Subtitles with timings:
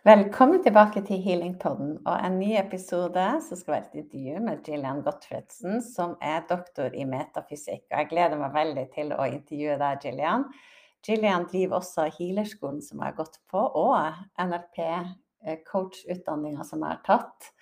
[0.00, 5.02] Velkommen tilbake til Healingpodden og en ny episode som skal være et intervju med Jillian
[5.04, 7.84] Gottfredsen, som er doktor i metafysikk.
[7.90, 10.46] Og jeg gleder meg veldig til å intervjue deg, Jillian.
[11.04, 13.92] Jillian driver også healerskolen som jeg har gått på, og
[14.40, 17.52] NLP-coach-utdanninga som jeg har tatt.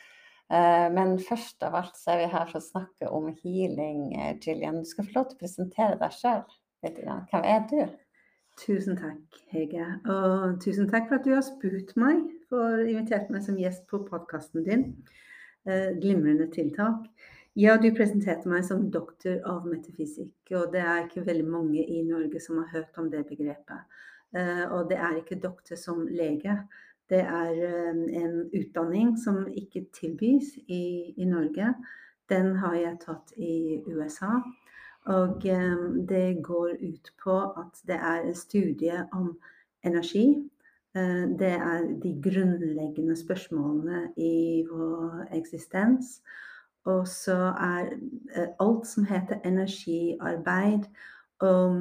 [0.47, 4.86] Eh, men først av alt så er vi her for å snakke om healing, Jillian.
[4.86, 6.47] Du skal få lov til å presentere deg sjøl.
[6.86, 7.83] Hvem er du?
[8.59, 9.85] Tusen takk, Hege.
[10.11, 14.01] Og tusen takk for at du har spurt meg for invitert meg som gjest på
[14.09, 14.83] podkasten din.
[15.69, 17.07] Eh, glimrende tiltak.
[17.59, 22.03] Ja, du presenterte meg som doktor av metafysikk, og det er ikke veldig mange i
[22.07, 23.87] Norge som har hørt om det begrepet.
[24.34, 26.59] Eh, og det er ikke doktor som lege.
[27.11, 31.75] Det er eh, en utdanning som ikke tilbys i, i Norge.
[32.28, 34.41] Den har jeg tatt i USA.
[35.09, 35.42] Og
[36.09, 39.39] det går ut på at det er en studie om
[39.84, 40.50] energi.
[40.97, 46.20] Eh, det er de grunnleggende spørsmålene i vår eksistens.
[46.84, 47.89] Og så er
[48.37, 50.84] eh, alt som heter energiarbeid
[51.41, 51.81] og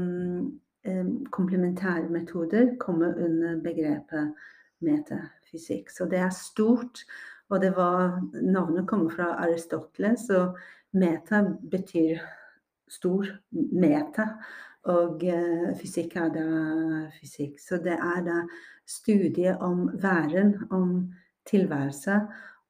[1.31, 4.34] komplementære metoder, kommer under begrepet
[4.80, 5.89] metafysikk.
[5.89, 7.03] Så det er stort.
[7.50, 10.58] Og det var, navnet kommer fra Aristoteles, og
[10.91, 12.19] meta betyr
[12.91, 14.27] stor mete.
[14.88, 16.47] Og eh, fysikk er da
[17.17, 17.57] fysikk.
[17.59, 18.41] Så det er da
[18.88, 21.13] studiet om væren, om
[21.47, 22.21] tilværelse,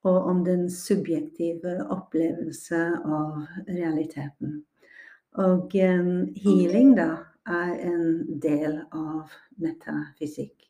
[0.07, 4.61] og om den subjektive opplevelse av realiteten.
[5.37, 7.09] Og um, healing, da,
[7.47, 9.31] er en del av
[9.61, 10.65] metafysikk.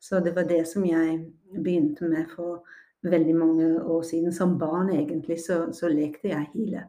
[0.00, 1.22] Så det var det som jeg
[1.54, 2.66] begynte med for
[3.06, 4.32] veldig mange år siden.
[4.32, 6.84] Som barn, egentlig, så, så lekte jeg heale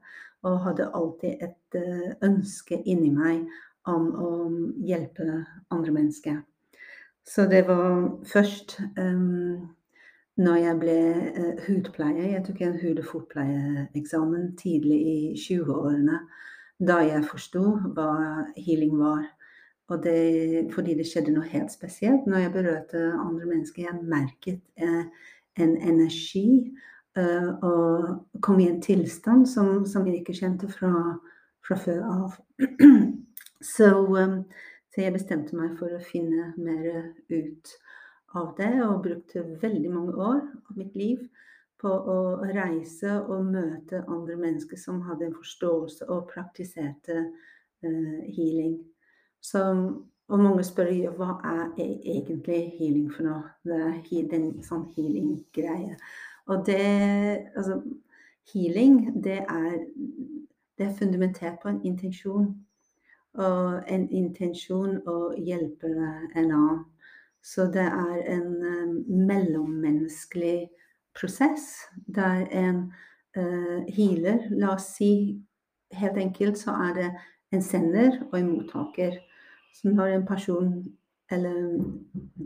[0.47, 3.43] og hadde alltid et eh, ønske inni meg
[3.89, 4.29] om å
[4.85, 5.25] hjelpe
[5.73, 6.39] andre mennesker.
[7.27, 9.69] Så det var først um,
[10.39, 10.99] når jeg ble
[11.35, 16.21] uh, hudpleier Jeg tok en hud- og fotpleieeksamen tidlig i 20-årene.
[16.79, 18.13] Da jeg forsto hva
[18.55, 19.27] healing var.
[19.89, 23.89] Og det, fordi det skjedde noe helt spesielt når jeg berørte andre mennesker.
[23.89, 25.05] Jeg merket uh,
[25.59, 26.71] en energi
[27.17, 30.91] Uh, og kom i en tilstand som, som jeg ikke kjente fra,
[31.65, 32.35] fra før av.
[33.75, 34.43] så, um,
[34.91, 37.73] så, jeg bestemte meg for å finne mer ut
[38.37, 41.25] av det, og brukte veldig mange år av mitt liv
[41.81, 42.19] på å
[42.53, 48.77] reise og møte andre mennesker som hadde en forståelse og praktiserte uh, healing.
[49.41, 49.65] Så,
[50.29, 53.45] og mange spør jo hva er e-, egentlig healing for noe?
[53.65, 55.97] Det er en sånn healing-greie.
[56.49, 56.81] Og det
[57.55, 57.81] Altså,
[58.53, 59.77] healing, det er,
[60.77, 62.65] det er fundamentert på en intensjon.
[63.33, 65.91] Og en intensjon å hjelpe
[66.35, 66.79] en annen.
[67.41, 68.95] Så det er en um,
[69.27, 70.67] mellommenneskelig
[71.15, 71.69] prosess
[72.07, 72.81] der en
[73.37, 75.39] uh, healer La oss si
[75.95, 77.07] helt enkelt så er det
[77.55, 79.15] en sender og en mottaker.
[79.73, 80.73] Så når en person
[81.31, 81.79] eller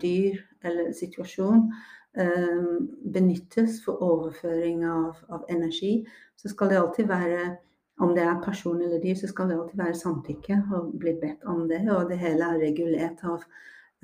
[0.01, 1.69] dyr eller situasjon
[2.17, 6.03] Ehm, benyttes for overføring av, av, energi,
[6.37, 7.39] så skal det alltid være
[8.05, 11.47] om det er person eller dyr, så skal det alltid være samtykke og bli bedt
[11.49, 11.81] om det.
[11.89, 13.41] Og det hele er regulert av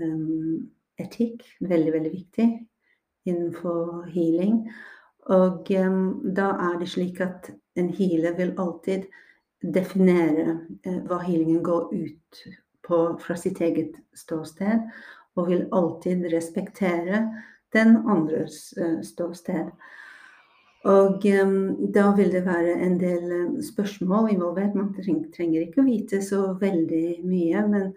[0.01, 0.65] um,
[0.97, 1.45] etikk.
[1.61, 2.47] Veldig, veldig viktig
[3.29, 4.63] innenfor healing.
[5.29, 6.01] Og um,
[6.33, 9.05] da er det slik at en healer vil alltid
[9.61, 10.55] definere
[10.87, 12.41] uh, hva healingen går ut
[12.89, 14.89] på fra sitt eget ståsted,
[15.37, 17.23] og vil alltid respektere
[17.73, 19.69] den andres uh, ståsted.
[20.89, 24.75] Og um, da vil det være en del um, spørsmål involvert.
[24.75, 27.63] Man trenger ikke å vite så veldig mye.
[27.67, 27.89] Men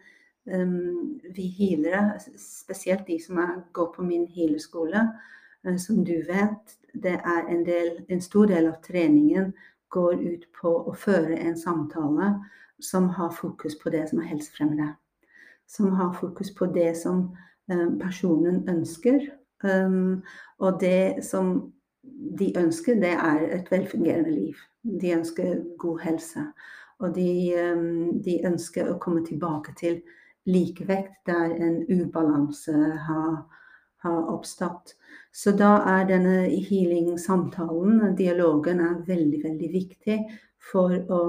[0.50, 5.06] um, vi healere, spesielt de som er, går på min healerskole,
[5.66, 9.52] uh, som du vet, det er en, del, en stor del av treningen
[9.92, 12.34] går ut på å føre en samtale
[12.82, 14.92] som har fokus på det som er helsefremmende.
[15.70, 17.30] Som har fokus på det som
[18.00, 19.22] personen ønsker,
[19.62, 20.22] Um,
[20.58, 21.72] og det som
[22.38, 24.54] de ønsker, det er et velfungerende liv.
[24.82, 26.40] De ønsker god helse.
[26.98, 30.02] Og de, um, de ønsker å komme tilbake til
[30.46, 32.74] likevekt der en ubalanse
[33.06, 33.42] har,
[34.02, 34.96] har oppstått.
[35.32, 40.18] Så da er denne healing-samtalen, dialogen, er veldig, veldig viktig
[40.72, 41.22] for å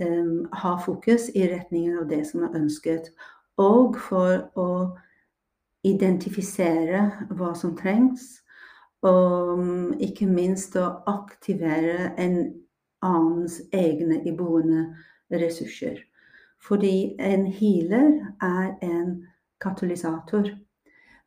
[0.00, 3.10] um, ha fokus i retningen av det som er ønsket.
[3.60, 4.68] Og for å
[5.84, 8.42] identifisere hva som trengs,
[9.02, 12.36] og ikke minst å aktivere en
[13.02, 14.86] annens egne iboende
[15.34, 15.98] ressurser.
[16.62, 19.26] Fordi en healer er en
[19.60, 20.52] katalysator.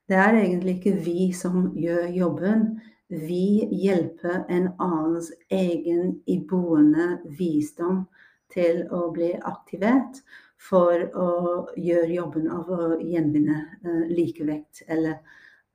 [0.07, 2.67] Det er egentlig ikke vi som gjør jobben.
[3.09, 8.05] Vi hjelper en annens egen iboende visdom
[8.53, 10.21] til å bli aktivert
[10.61, 11.29] for å
[11.77, 15.19] gjøre jobben av å gjenvinne uh, likevekt eller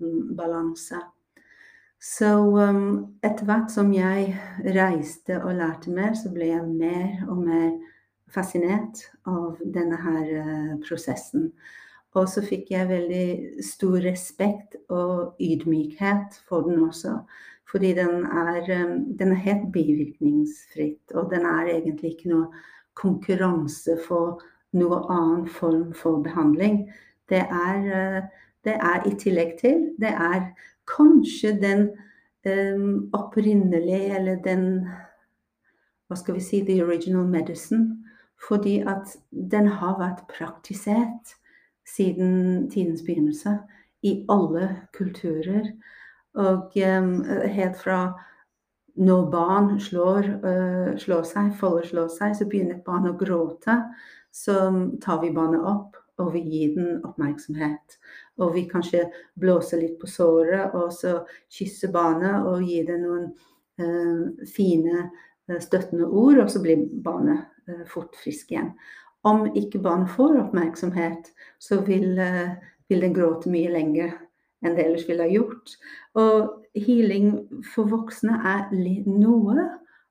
[0.00, 1.00] um, balanse.
[2.00, 4.32] Så um, etter hvert som jeg
[4.64, 7.70] reiste og lærte mer, så ble jeg mer og mer
[8.30, 11.50] fascinert av denne her uh, prosessen.
[12.18, 17.20] Og så fikk jeg veldig stor respekt og ydmykhet for den også.
[17.70, 22.48] Fordi den er, um, den er helt bivirkningsfritt, og den er egentlig ikke noe
[22.98, 24.40] konkurranse for
[24.74, 26.82] noe annen form for behandling.
[27.30, 28.22] Det er, uh,
[28.64, 30.50] det er i tillegg til Det er
[30.90, 31.88] kanskje den
[32.46, 34.66] um, opprinnelige, eller den
[36.10, 38.00] Hva skal vi si The original medicine.
[38.48, 41.36] Fordi at den har vært praktisert
[41.96, 43.58] siden tidens begynnelse
[44.02, 45.70] i alle kulturer.
[46.38, 48.00] Og um, helt fra
[49.00, 53.80] når barn slår, uh, slår seg, folder slår seg, så begynner et barn å gråte.
[54.30, 54.54] Så
[55.02, 57.98] tar vi barnet opp, og vi gir den oppmerksomhet.
[58.38, 59.08] Og vi kanskje
[59.40, 63.30] blåser litt på såret, og så kysser barnet og gir det noen
[63.82, 65.08] uh, fine,
[65.50, 67.48] støttende ord, og så blir barnet
[67.90, 68.68] fort frisk igjen.
[69.26, 72.14] Om ikke barnet får oppmerksomhet, så vil,
[72.86, 74.12] vil den gråte mye lenger
[74.64, 75.76] enn det ellers ville ha gjort.
[76.20, 77.32] Og healing
[77.74, 78.68] for voksne er
[79.08, 79.68] noe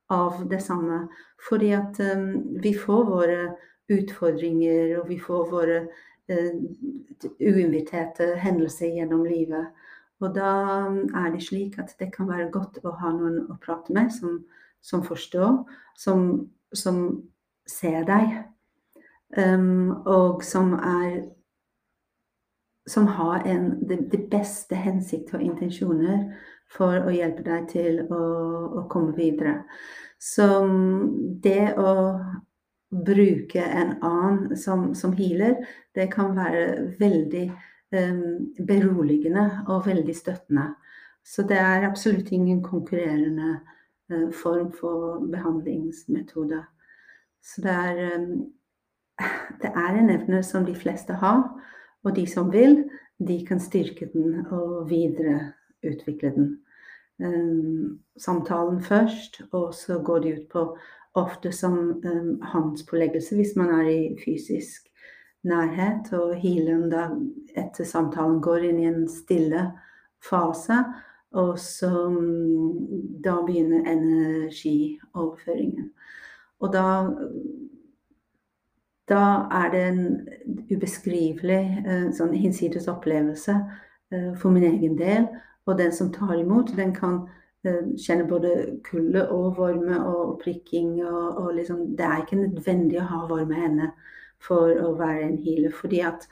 [0.10, 1.04] av det samme.
[1.50, 3.42] Fordi at um, vi får våre
[3.90, 6.56] utfordringer, og vi får våre uh,
[7.40, 9.70] uinviterte hendelser gjennom livet.
[10.20, 10.52] Og da
[10.88, 14.12] um, er det slik at det kan være godt å ha noen å prate med
[14.14, 14.42] som,
[14.82, 15.62] som forstår,
[15.98, 17.04] som, som,
[17.70, 18.32] ser deg,
[19.38, 21.20] um, og som er
[22.90, 26.24] som har en, de, de, beste hensikter og intensjoner
[26.70, 28.22] for å hjelpe deg til å,
[28.82, 29.62] å komme videre.
[30.20, 31.94] Så um, det å
[32.90, 35.60] bruke en annen som, som healer,
[35.96, 37.46] det kan være veldig
[37.96, 40.72] um, beroligende og veldig støttende.
[41.24, 43.60] Så det er absolutt ingen konkurrerende
[44.12, 46.64] uh, form for behandlingsmetode.
[47.46, 48.50] Så det er, um,
[49.62, 51.46] det er en evne som de fleste har,
[52.04, 52.90] og de som vil,
[53.28, 56.60] de kan styrke den og videreutvikle den.
[57.20, 60.78] Um, samtalen først, og så går de ut på
[61.14, 64.88] ofte som um, håndspåleggelse hvis man er i fysisk
[65.44, 66.14] nærhet.
[66.14, 67.10] Og healeren da
[67.58, 69.72] etter samtalen går inn i en stille
[70.30, 70.84] fase.
[71.36, 72.88] Og så um,
[73.24, 75.92] da begynner energioverføringen.
[76.60, 77.10] Og da
[79.10, 80.02] da er det en
[80.70, 85.28] ubeskrivelig uh, sånn hinsides opplevelse uh, for min egen del.
[85.68, 87.28] Og den som tar imot, den kan
[88.00, 91.02] kjenne både kulde og varme og prikking.
[91.04, 93.92] Og, og liksom, det er ikke nødvendig å ha varme hender
[94.42, 95.74] for å være en healer.
[95.76, 96.26] Fordi at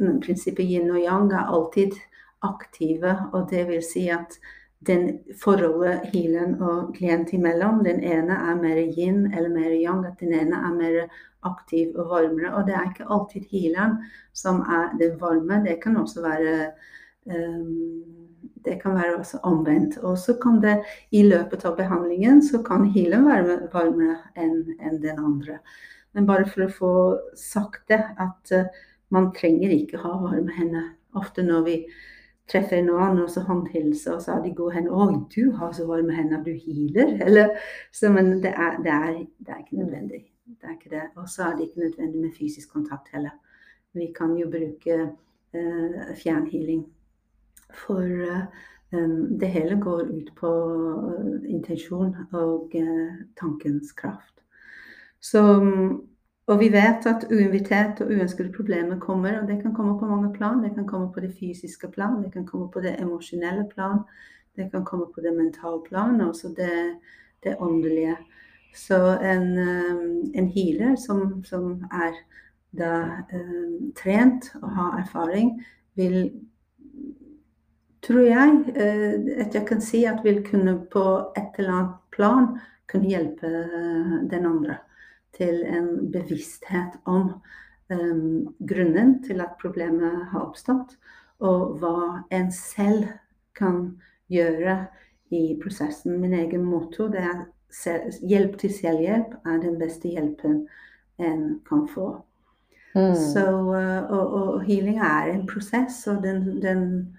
[0.00, 1.98] mm, prinsippet yin og yang er alltid
[2.46, 3.16] aktive.
[3.32, 4.38] Og det vil si at
[4.86, 10.04] den forholdet healeren og klient imellom, den ene er mer yin eller mer yang.
[10.06, 10.98] At den ene er mer
[11.44, 12.54] aktiv og varmere.
[12.54, 13.96] Og det er ikke alltid healeren
[14.32, 15.62] som er det varme.
[15.64, 16.54] Det kan også være
[17.24, 18.04] um,
[18.64, 19.98] det kan være også omvendt.
[19.98, 20.78] Og så kan det
[21.10, 25.60] i løpet av behandlingen så kan healen være varmere enn en den andre.
[26.14, 26.94] Men bare for å få
[27.36, 28.68] sagt det, at uh,
[29.12, 30.92] man trenger ikke ha varme hender.
[31.14, 31.78] Ofte når vi
[32.48, 35.72] treffer en annen og så håndhilser, og så har de gode hender 'Oi, du har
[35.72, 37.48] så varme hender, du healer?' Eller,
[37.92, 40.24] så, men det er, det, er, det er, ikke nødvendig.
[40.46, 41.02] Det er ikke det.
[41.16, 43.30] Og så er det ikke nødvendig med fysisk kontakt heller.
[43.94, 45.02] Vi kan jo bruke
[45.54, 46.86] uh, fjernhealing
[47.74, 49.08] for eh,
[49.40, 50.52] det hele går ut på
[51.10, 54.44] eh, intensjon og eh, tankens kraft.
[55.20, 55.42] Så,
[56.46, 60.32] og vi vet at uinvitert og uønskede problemer kommer, og det kan komme på mange
[60.34, 60.62] plan.
[60.62, 64.02] Det kan komme på det fysiske plan, det kan komme på det emosjonelle plan,
[64.56, 67.00] det kan komme på det mentale plan, og også det,
[67.44, 68.16] det åndelige.
[68.76, 69.58] Så en,
[70.34, 72.12] en healer som, som er
[72.76, 75.54] da, eh, trent og har erfaring,
[75.94, 76.32] vil
[78.04, 81.04] tror jeg eh, at jeg kan si at vil kunne på
[81.38, 82.48] et eller annet plan
[82.90, 84.76] kunne hjelpe eh, den andre
[85.36, 87.30] til en bevissthet om
[87.90, 90.96] um, grunnen til at problemet har oppstått,
[91.44, 93.08] og hva en selv
[93.58, 93.96] kan
[94.32, 94.86] gjøre
[95.34, 96.20] i prosessen.
[96.20, 97.44] Min egen motto det er
[98.22, 100.64] hjelp til selvhjelp er den beste hjelpen
[101.18, 102.12] en kan få.
[102.94, 103.14] Mm.
[103.18, 103.42] Så,
[104.10, 107.16] og, og, healing er en prosess, og den, den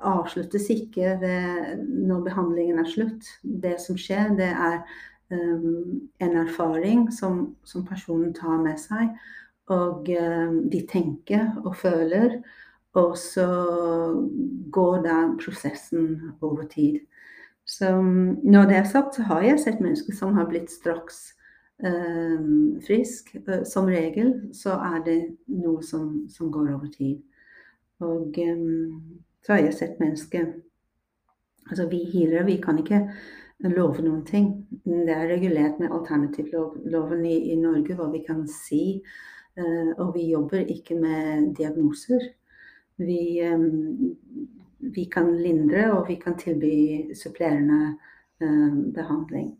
[0.00, 3.28] avsluttes ikke ved, når behandlingen er slutt.
[3.42, 4.80] Det som skjer, det er
[5.30, 9.10] en erfaring som, som, personen tar med seg.
[9.66, 12.38] Og um, de tenker og føler.
[12.96, 13.46] Og så
[14.72, 17.00] går da prosessen over tid.
[17.66, 17.90] Så
[18.42, 21.34] når det er sagt, så har jeg sett mennesker som har blitt straks
[21.82, 23.34] um, frisk.
[23.66, 27.18] Som regel så er det noe som, som går over tid.
[28.00, 30.54] Og um, så har jeg sett mennesker
[31.66, 33.00] Altså vi healere, vi kan ikke
[33.64, 34.50] love noen ting.
[34.84, 39.00] Det er regulert med alternativloven i, i Norge hva vi kan si.
[39.56, 42.20] Uh, og vi jobber ikke med diagnoser.
[43.00, 44.16] Vi, um,
[44.80, 47.96] vi kan lindre, og vi kan tilby supplerende
[48.42, 49.54] uh, behandling.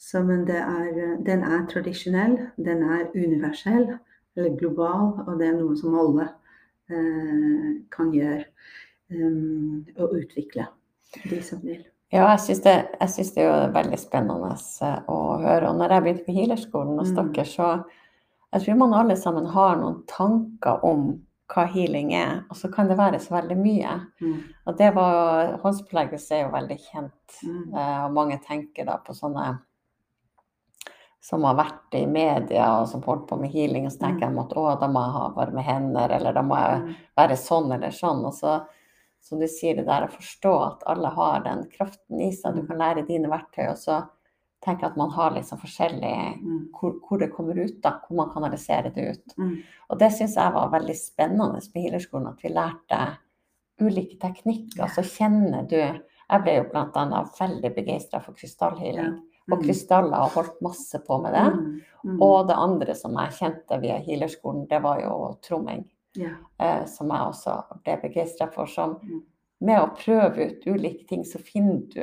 [0.00, 3.96] Så, men er, den er tradisjonell, den er universell
[4.36, 6.28] eller global, og det er noe som alle
[6.92, 8.44] uh, kan gjøre
[9.12, 10.68] um, og utvikle,
[11.24, 11.82] de som vil.
[12.10, 14.50] Ja, jeg syns det, det, er veldig spennende
[14.82, 15.70] eh, å høre.
[15.70, 17.18] Og når jeg begynte på healerskolen hos mm.
[17.20, 17.68] dere, så
[18.50, 21.12] jeg tror man alle sammen har noen tanker om
[21.50, 23.94] hva healing er, og så kan det være så veldig mye.
[24.22, 24.36] Mm.
[24.66, 27.64] Og det var Håndspåleggelse er jo veldig kjent, mm.
[27.74, 29.48] Eh, og mange tenker da på sånne
[31.20, 34.34] som har vært i media og som holdt på med healing, og så tenker mm.
[34.34, 36.92] de at å, da må jeg ha varme hender, eller da må jeg mm.
[37.22, 38.22] være sånn eller sånn.
[38.26, 38.54] Og så
[39.20, 42.56] som du sier, det der å forstå at alle har den kraften i seg.
[42.56, 42.68] Du mm.
[42.70, 44.00] kan lære dine verktøy, og så
[44.64, 46.60] tenke at man har liksom forskjellig mm.
[46.76, 49.36] hvor, hvor, det kommer ut, da, hvor man kanaliserer det ut.
[49.38, 49.56] Mm.
[49.88, 53.00] Og det syns jeg var veldig spennende med healerskolen, at vi lærte
[53.80, 54.84] ulike teknikker.
[54.84, 54.90] Ja.
[54.92, 57.20] Så kjenner du Jeg ble jo bl.a.
[57.40, 59.16] veldig begeistra for krystallhealing.
[59.16, 59.30] Ja.
[59.50, 59.54] Mm.
[59.56, 61.46] Og krystaller har holdt masse på med det.
[62.22, 65.82] Og det andre som jeg kjente via healerskolen, det var jo tromming.
[66.18, 66.40] Yeah.
[66.58, 68.70] Eh, som jeg også ble begeistra for.
[68.70, 69.22] Som mm.
[69.66, 72.02] med å prøve ut ulike ting, så finner du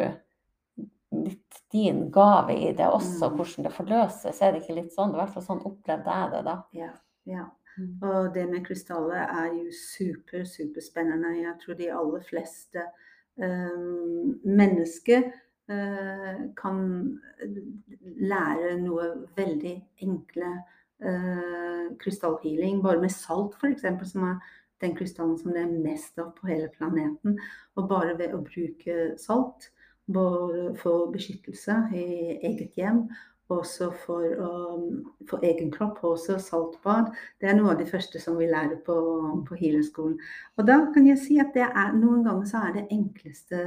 [1.17, 3.37] litt din gave i det også, mm.
[3.37, 4.41] hvordan det forløses.
[4.41, 5.15] Er det ikke litt sånn?
[5.15, 6.57] I hvert fall sånn opplevde jeg det da.
[6.77, 6.91] Ja,
[7.27, 7.47] ja.
[7.77, 7.89] Mm.
[8.01, 11.35] Og det med krystaller er jo super, superspennende.
[11.43, 12.85] Jeg tror de aller fleste
[13.37, 15.27] um, mennesker
[15.69, 16.79] uh, kan
[18.17, 19.75] lære noe veldig
[20.07, 20.55] enkle
[22.01, 24.39] krystallhealing bare med salt, f.eks., som er
[24.81, 27.37] den krystallen som det er mest av på hele planeten.
[27.77, 29.71] Og bare ved å bruke salt,
[30.07, 32.05] for beskyttelse i
[32.47, 33.07] eget hjem,
[33.51, 37.13] også for, um, for egen kropp, også saltbad.
[37.41, 38.95] Det er noe av det første som vi lærer på,
[39.47, 40.17] på healerskolen.
[40.57, 43.61] Og da kan jeg si at er, noen ganger så er det enkleste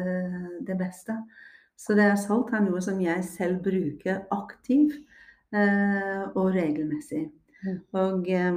[0.69, 1.17] det beste.
[1.81, 5.20] Så det er salt er noe som jeg selv bruker aktivt Eh,
[5.51, 7.25] og regelmessig.
[7.65, 7.81] Mm.
[7.93, 8.55] Og eh,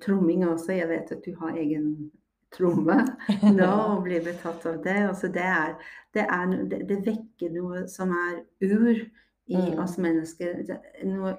[0.00, 0.72] tromming også.
[0.72, 2.10] Jeg vet at du har egen
[2.54, 3.00] tromme
[3.58, 4.98] nå og blir betatt av det.
[5.08, 5.74] Altså det, er,
[6.14, 9.80] det, er, det, det, vekker noe som er ur i mm.
[9.82, 10.62] oss mennesker.
[11.08, 11.36] Noe,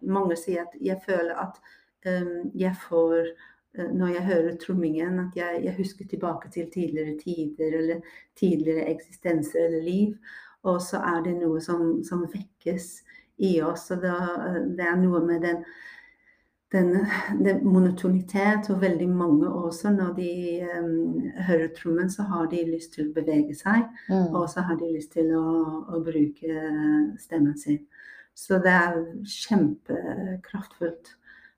[0.00, 1.62] mange sier at jeg føler at
[2.08, 3.32] um, jeg får
[3.94, 8.00] når jeg hører trommingen, at jeg, jeg, husker tilbake til tidligere tider eller
[8.34, 10.16] tidligere eksistenser eller liv.
[10.66, 12.88] Og så er det noe som, som vekkes
[13.40, 13.88] i oss.
[13.94, 14.16] Og det,
[14.78, 15.62] det er noe med den,
[16.72, 16.92] den,
[17.44, 20.32] den, monotonitet, og veldig mange også, når de
[20.78, 23.88] um, hører trommen, så har de lyst til å bevege seg.
[24.10, 24.28] Mm.
[24.34, 25.46] Og så har de lyst til å,
[25.90, 26.66] å, bruke
[27.18, 27.82] stemmen sin.
[28.36, 31.16] Så det er kjempekraftfullt.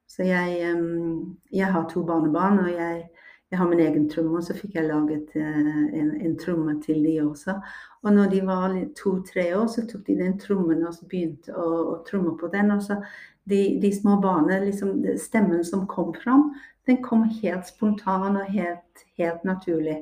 [0.08, 3.04] Så jeg, um, jeg har to barnebarn, og jeg,
[3.52, 7.02] jeg har min egen tromme, og så fikk jeg laget uh, en, en tromme til
[7.04, 7.58] de også.
[8.02, 11.98] Og når de var to-tre år, så tok de den trommen og begynte å, å
[12.08, 12.72] tromme på den.
[12.72, 12.96] Og så
[13.44, 16.48] de, de små barna, liksom, stemmen som kom fram,
[16.88, 20.00] den kom helt spontan og helt, helt naturlig.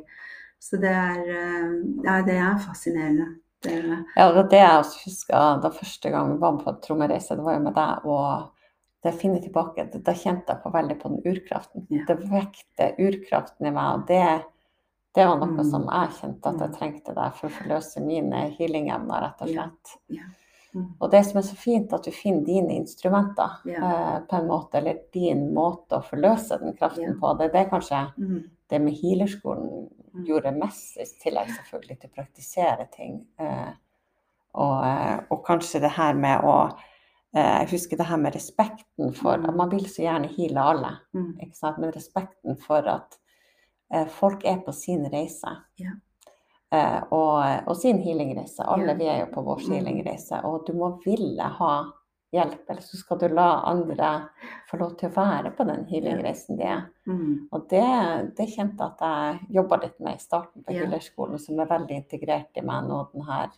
[0.61, 3.27] Så det er, eh, ja, det er fascinerende.
[3.65, 7.45] Det er, ja, det det jeg husker da første gang vi var på trommereise, det
[7.45, 8.07] var jo med deg.
[8.09, 8.60] og
[9.01, 11.87] da jeg finner tilbake, da kjente jeg på veldig på den urkraften.
[11.89, 12.05] Ja.
[12.09, 14.01] Det vekte urkraften i meg.
[14.01, 14.25] og det
[15.15, 15.89] det var noe som mm.
[15.91, 16.75] jeg kjente at jeg mm.
[16.77, 19.95] trengte der for å forløse mine healing-evner, rett og slett.
[20.71, 20.85] Mm.
[21.03, 24.79] Og det som er så fint, at du finner dine instrumenter eh, på en måte,
[24.79, 27.33] eller din måte å forløse den kraften på.
[27.41, 28.05] Det, det er kanskje
[28.71, 29.89] det med healerskolen
[30.27, 33.19] gjorde mest, i tillegg selvfølgelig til å praktisere ting.
[33.43, 33.73] Eh,
[34.63, 36.55] og, eh, og, kanskje det her med å
[37.31, 40.89] Jeg husker det her med respekten for at Man vil så gjerne heale alle,
[41.39, 41.77] ikke sant?
[41.79, 43.21] men respekten for at
[43.95, 45.57] Eh, folk er på sin reise.
[45.75, 45.91] Ja.
[46.73, 48.63] Eh, og, og, sin healingreise.
[48.63, 48.99] Alle ja.
[48.99, 49.73] vi er jo på vår mm.
[49.73, 50.43] healingreise.
[50.47, 51.73] Og du må ville ha
[52.31, 54.11] hjelp, eller så skal du la andre
[54.71, 56.85] få lov til å være på den healingreisen de er.
[57.11, 57.49] Mm.
[57.51, 57.89] Og det,
[58.39, 60.85] det kjente at jeg jobba litt med i starten på Ja.
[60.85, 63.51] healerskolen, som er veldig integrert i meg nå, den her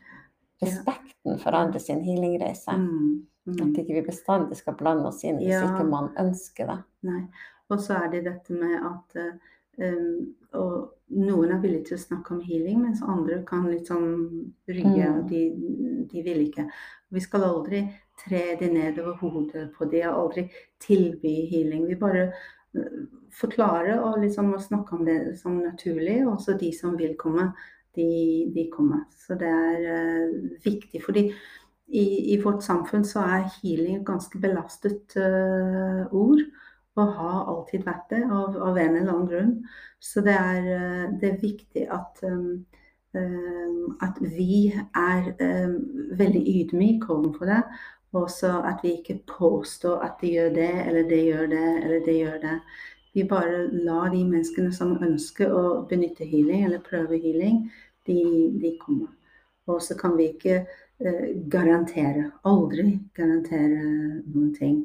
[0.63, 2.79] respekten for andre sin healingreise.
[2.81, 3.27] Mm.
[3.49, 3.75] At Mm.
[3.75, 5.65] ikke vi bestandig skal blande oss inn hvis Ja.
[5.67, 6.85] ikke man ønsker det.
[7.03, 7.23] Nei.
[7.71, 9.17] Og så er det dette med at
[9.79, 10.35] um,
[11.11, 15.09] noen er villige til å snakke om healing, mens andre kan litt sånn rygge.
[15.09, 15.29] Mm.
[15.29, 16.67] De, de vil ikke.
[17.11, 17.83] Vi skal aldri
[18.21, 20.47] tre de ned over hodet på de, og aldri
[20.81, 21.87] tilby healing.
[21.89, 22.27] Vi bare
[22.77, 22.99] eh,
[23.41, 26.21] forklarer og liksom snakke om det som naturlig.
[26.29, 27.51] Og så de som vil komme,
[27.97, 29.05] de, de kommer.
[29.27, 31.03] Så det er uh, viktig.
[31.05, 31.27] fordi
[31.93, 36.41] i, I vårt samfunn så er healing et ganske belastet uh, ord.
[36.97, 39.53] Og har alltid vært det, av, av en eller annen grunn.
[40.03, 42.67] Så det er, eh, det er viktig at, um,
[43.17, 45.79] um, at vi er um,
[46.19, 47.63] veldig ydmyke overfor det.
[48.13, 52.05] Og så at vi ikke påstår at de gjør det, eller det gjør det, eller
[52.05, 52.59] det gjør det.
[53.15, 57.71] Vi bare lar de menneskene som ønsker å benytte healing, eller prøve healing,
[58.05, 58.21] de,
[58.61, 59.09] de kommer.
[59.67, 60.65] Og så kan vi ikke
[61.53, 63.85] garantere, aldri garantere
[64.27, 64.83] noen ting.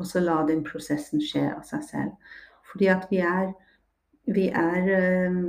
[0.00, 2.36] Og så la den prosessen skje av seg selv.
[2.70, 3.50] Fordi at vi er,
[4.30, 5.40] vi er eh,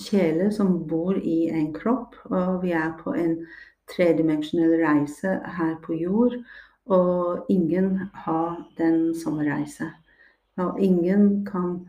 [0.00, 3.36] sjeler som bor i en kropp, og vi er på en
[3.92, 6.38] tredimensjonell reise her på jord.
[6.88, 9.90] Og ingen har den samme reise.
[10.56, 11.82] Og ingen kan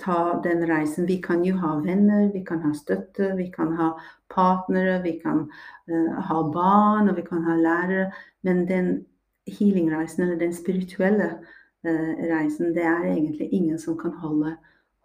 [0.00, 1.06] ta den reisen.
[1.06, 3.90] Vi kan jo ha venner, vi kan ha støtte, vi kan ha
[4.32, 5.50] partnere, vi kan
[5.90, 8.10] uh, ha barn, og vi kan ha lærere.
[8.42, 9.06] Men den
[9.46, 11.30] healing-reisen, eller den spirituelle
[11.84, 14.56] uh, reisen, det er egentlig ingen som kan holde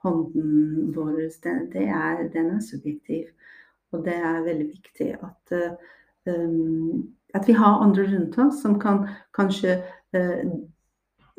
[0.03, 1.19] hånden vår.
[1.43, 3.25] Den, er, den er subjektiv.
[3.91, 5.75] Og det er veldig viktig at uh,
[6.33, 9.81] um, at vi har andre rundt oss som kan kanskje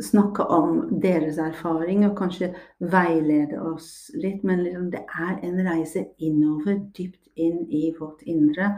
[0.02, 4.44] snakke om deres erfaring og kanskje veilede oss litt.
[4.44, 8.74] Men liksom, det er en reise innover, dypt inn i vårt indre.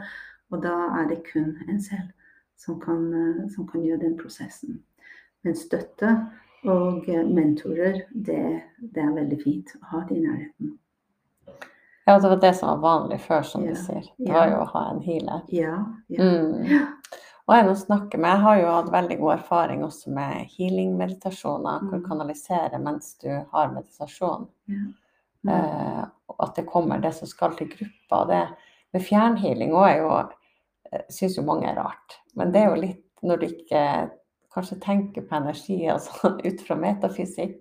[0.51, 2.13] Og da er det kun en selv
[2.57, 4.81] som kan, eh, som kan gjøre den prosessen.
[5.43, 6.15] Men støtte
[6.63, 8.43] og eh, mentorer, det,
[8.79, 10.77] det er veldig fint å ha det i nærheten.
[12.07, 14.05] Ja, det var det som var vanlig før, som Ja, du sier.
[14.17, 15.41] Det var jo å ha en healer.
[15.51, 15.73] Ja.
[16.07, 16.23] ja.
[16.23, 16.93] Mm.
[17.47, 18.39] Og en å snakke med.
[18.43, 22.09] Har jo hatt veldig god erfaring også med healing-meditasjoner, hvor du Mm.
[22.09, 24.47] kanaliserer mens du har meditasjon.
[24.67, 24.93] Mm.
[25.47, 26.05] Eh,
[26.39, 28.25] at det kommer det som skal til gruppa.
[28.27, 28.47] Det
[28.93, 30.29] med fjernhealing òg er jo
[31.11, 32.15] Syns jo mange er rart.
[32.35, 34.09] Men det er jo litt når du ikke
[34.55, 37.59] kanskje tenker på energi, altså ut fra metafysikkperspektiv,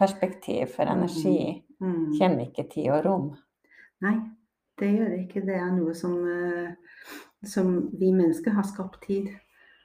[0.00, 2.12] metafysikk-perspektiv, for energi Mm.
[2.18, 3.36] kjenner ikke tid og rom.
[4.02, 4.20] Nei,
[4.78, 5.44] det gjør ikke.
[5.46, 6.72] Det er noe som, eh,
[7.46, 9.28] som vi mennesker har skapt tid.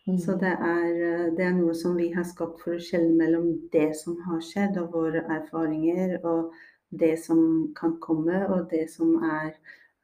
[0.07, 0.17] Mm.
[0.19, 3.47] Så det er, eh, det er noe som vi har skapt for å skjelne mellom
[3.73, 6.53] det som har skjedd, og våre erfaringer, og
[6.91, 9.55] det som kan komme, og det som er,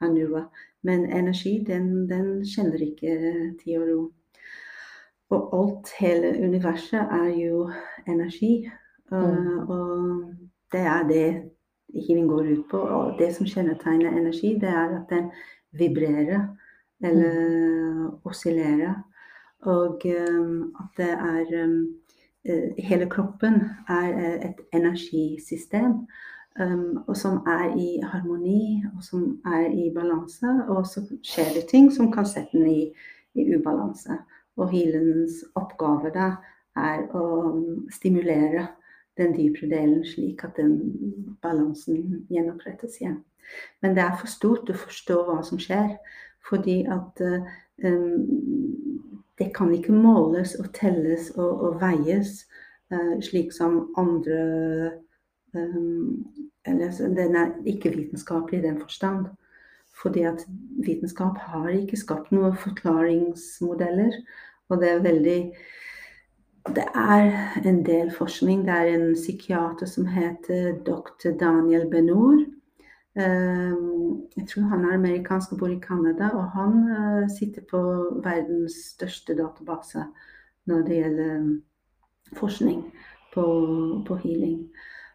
[0.01, 0.47] er.
[0.83, 3.13] Men energi, den, den kjenner ikke
[3.61, 4.11] tid og ro.
[5.31, 7.69] Og alt, hele universet, er jo
[8.07, 8.65] energi.
[8.65, 8.71] Eh,
[9.11, 9.69] Mm.
[9.69, 10.35] Og
[10.71, 11.51] det er det
[12.07, 12.77] healing går ut på.
[12.77, 15.31] Og det som kjennetegner energi, det er at den
[15.71, 16.47] vibrerer
[17.03, 18.93] eller oscillerer.
[19.61, 21.95] Og um, at det er um,
[22.45, 26.07] eh, Hele kroppen er eh, et energisystem.
[26.59, 30.47] Um, og som er i harmoni, og som er i balanse.
[30.67, 32.93] Og så skjer det ting som kan sette den i,
[33.35, 34.17] i ubalanse.
[34.57, 36.33] Og healens oppgave da
[36.75, 37.25] er å
[37.91, 38.67] stimulere
[39.17, 43.21] den dypere delen, slik at den balansen gjenopprettes igjen.
[43.81, 45.95] Men det er for stort å forstå hva som skjer.
[46.49, 47.91] Fordi at eh,
[49.39, 52.45] det kan ikke måles og telles og, og veies
[52.91, 54.91] eh, slik som andre
[56.65, 59.25] Eller den er ikke vitenskapelig i den forstand.
[60.01, 60.45] Fordi at
[60.85, 64.15] vitenskap har ikke skapt noen forklaringsmodeller.
[64.69, 65.39] Og det er veldig
[66.69, 68.65] det er en del forskning.
[68.65, 71.31] Det er en psykiater som heter dr.
[71.39, 72.45] Daniel Benour.
[73.15, 76.29] Um, jeg tror han er amerikansk og bor i Canada.
[76.29, 77.81] Og han uh, sitter på
[78.23, 80.05] verdens største database
[80.65, 81.63] når det gjelder um,
[82.37, 82.83] forskning
[83.33, 83.45] på,
[84.07, 84.69] på healing.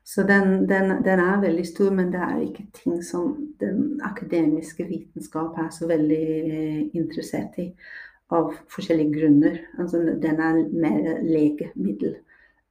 [0.06, 4.84] Så den, den, den, er veldig stor, men det er ikke ting som den akademiske
[4.86, 7.72] vitenskap er så veldig eh, interessert i
[8.30, 9.58] av forskjellige grunner.
[9.78, 12.25] Altså, den er mer legemiddelbasert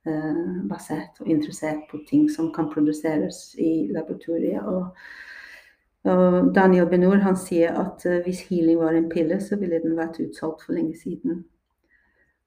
[0.08, 4.62] eh, og interessert på ting som kan produseres i laboratoriet.
[4.63, 4.86] Og,
[6.12, 9.98] og Daniel Benor han sier at uh, hvis healing var en pille, så ville den
[9.98, 11.44] vært utsolgt for lenge siden.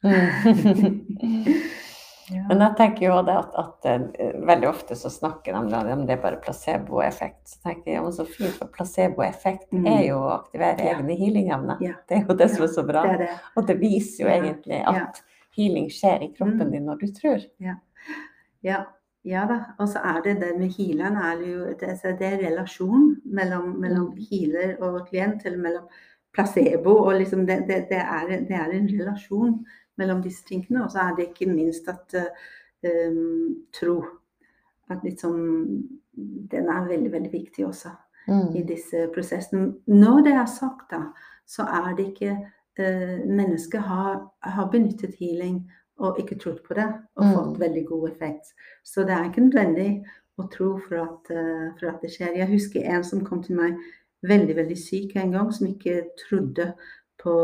[2.29, 2.43] Ja.
[2.49, 6.13] Men jeg tenker jo det at, at uh, veldig ofte så snakker de om det
[6.13, 7.41] er bare placeboeffekt.
[7.49, 9.87] Så tenker jeg ja, så fint, for placeboeffekt mm.
[9.89, 10.99] er jo å aktivere ja.
[10.99, 11.81] egne healingevner.
[11.85, 11.97] Ja.
[12.09, 13.07] Det er jo det som er så bra.
[13.07, 13.31] Det er det.
[13.57, 15.23] Og det viser jo egentlig at
[15.59, 16.73] healing skjer i kroppen mm.
[16.73, 17.43] din når du tror.
[17.63, 17.77] Ja.
[18.65, 18.85] ja.
[19.27, 19.59] Ja da.
[19.83, 24.13] Og så er det det med healeren er jo det, det er relasjon mellom, mellom
[24.15, 24.23] mm.
[24.31, 25.89] healer og klient, eller mellom
[26.33, 29.59] placebo og liksom det, det, det, er, det er en relasjon
[29.99, 30.85] mellom disse tingene.
[30.85, 32.15] Og så er det ikke minst at
[32.87, 34.01] um, tro
[34.89, 35.35] at liksom
[36.51, 37.91] Den er veldig, veldig viktig også
[38.27, 38.55] mm.
[38.57, 39.75] i disse prosessene.
[39.87, 41.13] Når det er sagt, da,
[41.47, 42.33] så er det ikke
[42.79, 45.63] uh, Mennesket har, har, benyttet healing
[45.99, 46.87] og ikke trodd på det
[47.19, 47.35] og mm.
[47.35, 48.53] fått veldig god effekt.
[48.87, 49.91] Så det er ikke nødvendig
[50.39, 52.37] å tro for at, uh, for at det skjer.
[52.39, 53.79] Jeg husker en som kom til meg
[54.27, 56.73] veldig, veldig syk en gang, som ikke trodde
[57.23, 57.35] på,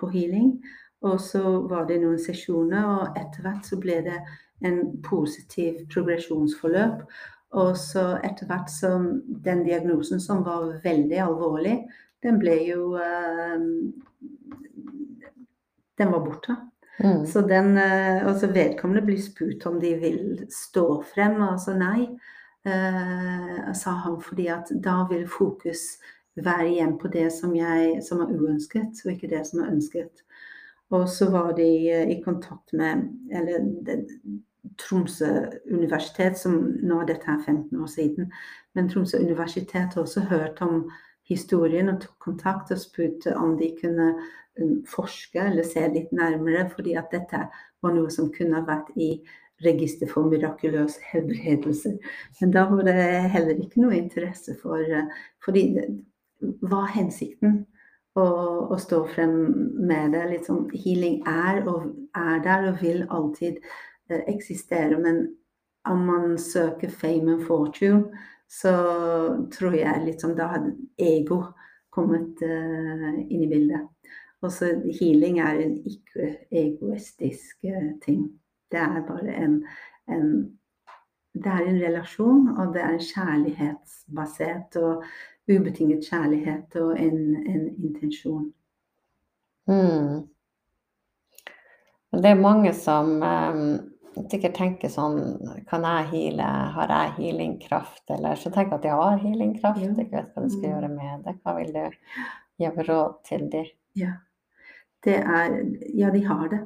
[0.00, 0.56] på healing.
[1.04, 4.18] Og så var det noen sesjoner, og etter hvert så ble det
[4.64, 7.02] en positiv progresjonsforløp.
[7.60, 9.10] Og så etter hvert som
[9.44, 11.76] den diagnosen som var veldig alvorlig,
[12.24, 13.60] den ble jo uh,
[15.98, 16.56] Den var borte.
[17.02, 17.24] Mm.
[17.26, 22.08] Så den uh, Altså vedkommende blir spurt om de vil stå frem, og altså nei.
[22.66, 25.82] eh, sa han fordi at da vil fokus
[26.34, 30.24] være igjen på det som, jeg, som er uønsket, og ikke det som er ønsket.
[30.94, 34.04] Og så var de eh, i kontakt med eller,
[34.80, 35.28] Tromsø
[35.70, 38.30] universitet, som nå er dette her 15 år siden.
[38.74, 40.88] Men Tromsø universitet har også hørt om
[41.28, 44.08] historien og tok kontakt og spurte om de kunne
[44.88, 47.46] forske eller se litt nærmere, fordi at dette
[47.82, 49.16] var noe som kunne vært i
[49.64, 51.96] register for mirakuløs helbredelse.
[52.40, 52.98] Men da var det
[53.34, 55.10] heller ikke noe interesse for eh,
[55.44, 55.68] fordi
[56.64, 57.62] hva er hensikten?
[58.14, 58.24] å,
[58.70, 59.34] å, stå frem
[59.88, 60.24] med det.
[60.34, 63.58] Liksom, healing er, og, er der og vil alltid
[64.10, 64.98] eh, eksistere.
[65.02, 65.26] Men
[65.90, 68.74] om man søker fame and fortune, så
[69.52, 71.40] tror jeg liksom da hadde ego
[71.94, 73.86] kommet uh, inn i bildet.
[74.44, 78.26] Også healing er en ikke-egoistisk uh, ting.
[78.72, 79.62] Det er bare en,
[80.08, 80.28] en
[81.34, 84.76] det er en relasjon, og det er en kjærlighetsbasert.
[84.76, 85.04] Og
[85.48, 88.52] ubetinget kjærlighet og en, en intensjon.
[89.66, 90.28] Mm.
[92.12, 93.62] Det er mange som um,
[94.30, 95.16] sikkert tenker sånn
[95.68, 96.48] Kan jeg heale?
[96.76, 98.04] Har jeg healingkraft?
[98.14, 99.82] Eller så tenker jeg at de har healingkraft.
[99.82, 99.90] Ja.
[99.90, 100.70] Ikke vet hva de skal mm.
[100.70, 101.36] gjøre med det.
[101.42, 101.82] Hva vil du
[102.62, 103.72] gi råd til dem?
[103.98, 104.14] Ja.
[105.04, 105.60] Det er
[105.94, 106.60] Ja, de har det.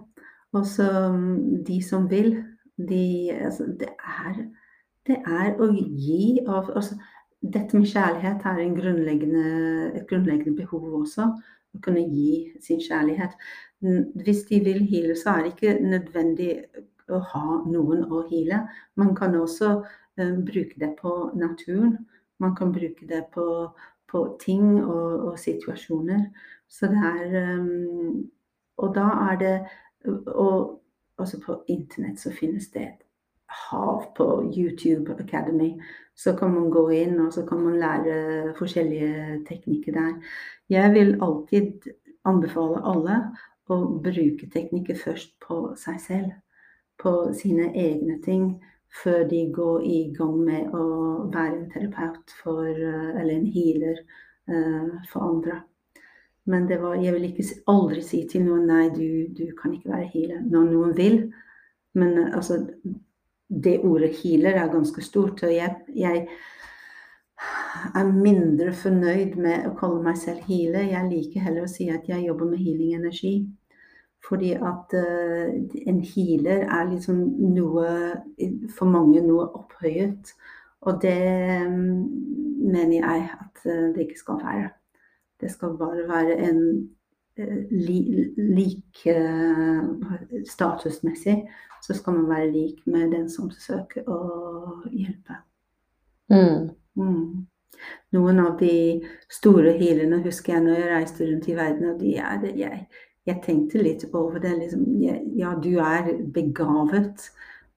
[0.52, 2.44] Og så mm, de som vil,
[2.78, 4.48] de Altså, det er
[5.08, 6.98] det er å gi av altså,
[7.40, 9.44] dette med kjærlighet er grunnleggende,
[9.96, 11.30] et grunnleggende behov også.
[11.76, 13.36] Å kunne gi sin kjærlighet.
[14.24, 16.50] Hvis de vil heale, så er det ikke nødvendig
[17.14, 18.64] å ha noen å heale.
[19.00, 21.96] Man kan også uh, bruke det på naturen.
[22.42, 23.46] Man kan bruke det på,
[24.10, 26.26] på ting og, og, situasjoner.
[26.68, 28.30] Så det er um,
[28.76, 29.54] Og da er det
[30.26, 30.82] Og
[31.18, 33.04] også på internett så finnes det et
[33.48, 35.72] hav på YouTube Academy
[36.18, 40.16] så kan man gå inn og så kan man lære forskjellige teknikker der.
[40.68, 41.86] Jeg vil alltid
[42.26, 43.18] anbefale alle
[43.70, 46.32] å bruke teknikker først på seg selv.
[46.98, 48.50] På sine egne ting
[49.02, 50.84] før de går i gang med å
[51.30, 54.00] være en terapeut for, eller en healer
[54.50, 55.60] uh, for andre.
[56.48, 59.92] Men det var, jeg vil ikke aldri si til noen nei, du, du kan ikke
[59.92, 61.18] være healer når noen vil.
[61.98, 62.62] Men altså,
[63.48, 65.42] det ordet healer er ganske stort.
[65.44, 66.28] Og jeg, jeg,
[67.94, 70.88] er mindre fornøyd med å kalle meg selv healer.
[70.88, 73.34] Jeg liker heller å si at jeg jobber med healing energi.
[74.28, 75.52] Fordi at uh,
[75.86, 77.20] en healer er liksom
[77.54, 77.84] noe
[78.74, 80.32] For mange noe opphøyet.
[80.88, 81.20] Og det
[81.68, 82.02] um,
[82.64, 84.68] mener jeg at uh, det ikke skal være.
[85.40, 86.60] Det skal bare være en
[87.38, 87.98] uh, li,
[88.36, 89.16] like
[90.50, 91.42] statusmessig
[91.82, 94.18] så skal man være lik med den som søker å
[94.92, 95.38] hjelpe.
[96.32, 96.70] Mm.
[96.98, 97.46] Mm.
[98.16, 99.00] Noen av de
[99.32, 102.80] store healerne husker jeg når jeg reiste rundt i verden, og de er det jeg,
[103.28, 104.56] jeg tenkte litt over det.
[104.64, 104.84] Liksom,
[105.38, 107.28] ja, du er begavet,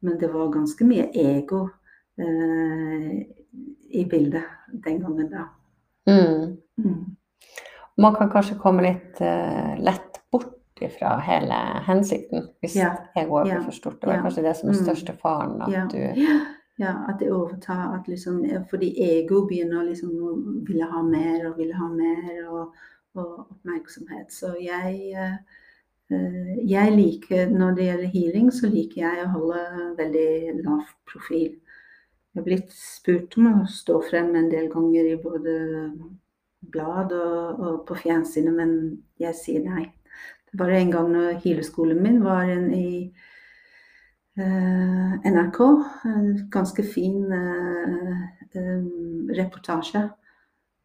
[0.02, 1.68] men det var ganske mye ego
[2.18, 3.22] eh,
[3.92, 5.48] i bildet den gangen da.
[6.10, 6.58] Mm.
[8.02, 10.58] Man kan kanskje komme litt uh, lett bort
[10.98, 12.94] fra hele hensikten, hvis ja.
[13.16, 14.00] egoet blir for stort.
[14.02, 14.84] Det var kanskje det som er mm.
[14.86, 15.62] største faren.
[15.68, 16.00] At du
[16.84, 17.84] ja, at det overtar.
[18.00, 20.36] At liksom, fordi ego begynner liksom å
[20.68, 22.80] ville ha mer og ville ha mer og,
[23.14, 24.34] og oppmerksomhet.
[24.34, 25.36] Så jeg eh,
[26.68, 29.62] jeg liker, Når det gjelder healing, så liker jeg å holde
[29.98, 31.54] veldig lav profil.
[32.32, 35.56] Jeg har blitt spurt om å stå frem en del ganger i både
[36.62, 38.72] blad og, og på fjernsynet, men
[39.20, 39.88] jeg sier nei.
[40.52, 43.12] Det var en gang når hyleskolen min var i
[44.40, 45.60] uh, NRK.
[46.12, 48.18] En ganske fin uh,
[48.56, 50.10] um, reportasje.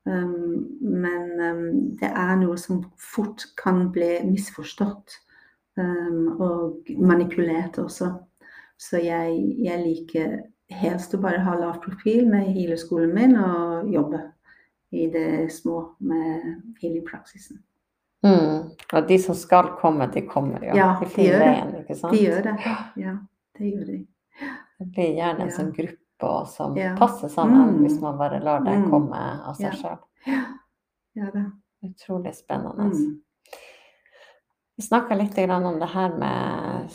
[0.06, 1.64] Um, men um,
[1.98, 2.84] det er noe som
[3.14, 5.22] fort kan bli misforstått.
[5.76, 8.06] og manipulert også.
[8.80, 10.30] Så jeg, jeg liker
[10.72, 14.22] helst å bare ha lav profil med healeskolen min og jobbe
[14.96, 17.62] i det små med healingpraksisen.
[18.26, 18.70] Mm.
[18.92, 20.76] Og de som skal komme, de kommer jo.
[20.78, 21.98] Ja, de, de gjør veien, det.
[22.02, 22.56] De gjør det.
[22.96, 23.12] Ja,
[23.58, 23.98] det gjør de.
[24.78, 26.94] Det blir gjerne en sånn gruppe som ja.
[26.98, 27.84] passer sammen, mm.
[27.84, 28.88] hvis man bare lar det mm.
[28.92, 30.00] komme av seg sjøl.
[30.26, 30.42] Ja.
[31.20, 31.30] ja.
[31.34, 31.46] det.
[31.86, 32.88] Utrolig spennende.
[32.90, 33.20] Mm.
[34.76, 36.90] Vi snakka litt om det her med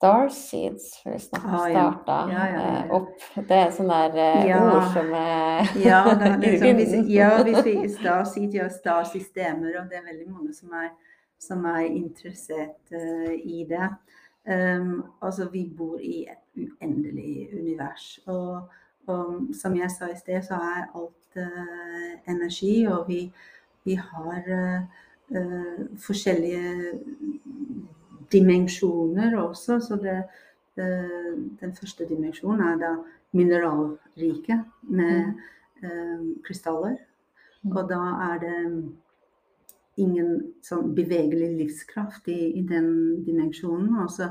[0.00, 2.46] Starseeds, for vi snakket, ah, starta ja.
[2.46, 3.24] Ja, ja, eh, opp.
[3.48, 7.74] Det er sånne der, uh, ord som er ja, da, liksom, hvis, ja, hvis vi
[7.98, 10.88] Starseed, ja, starsystemer, og det er veldig mange som er,
[11.36, 13.90] som er interessert uh, i det.
[14.48, 18.08] Um, altså, vi bor i et uendelig univers.
[18.24, 18.72] Og,
[19.04, 23.26] og som jeg sa i sted, så er alt uh, energi, og vi,
[23.84, 24.48] vi har
[26.02, 26.96] forskjellige
[28.32, 29.80] dimensjoner også.
[29.80, 30.22] Så det,
[30.76, 32.94] den første dimensjonen er da
[33.36, 35.38] mineralrike med mm.
[35.84, 36.96] eh, krystaller.
[37.62, 37.76] Mm.
[37.76, 38.56] Og da er det
[40.00, 43.98] ingen sånn bevegelig livskraft i, i den dimensjonen.
[44.02, 44.30] Og så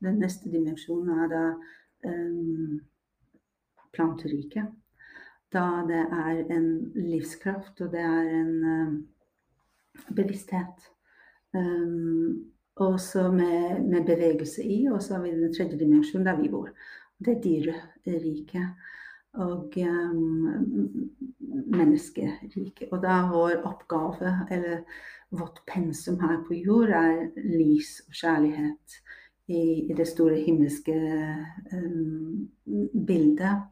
[0.00, 1.44] den neste dimensjonen er da
[2.08, 2.78] um,
[3.92, 4.70] planteriket.
[5.52, 8.96] Da det er en livskraft, og det er en um,
[10.14, 10.88] bevissthet.
[11.52, 14.86] Um, også med, med, bevegelse i.
[14.86, 16.68] Og så har vi den tredje dimensjonen der vi bor.
[17.24, 18.68] Det er dyreriket.
[19.32, 21.10] Og um,
[21.70, 22.88] menneskeriket.
[22.90, 24.78] Og da vår oppgave, eller
[25.30, 28.96] vårt pensum her på jord, er lys og kjærlighet
[29.46, 30.96] i, i det store himmelske
[31.72, 32.48] um,
[33.06, 33.62] bildet.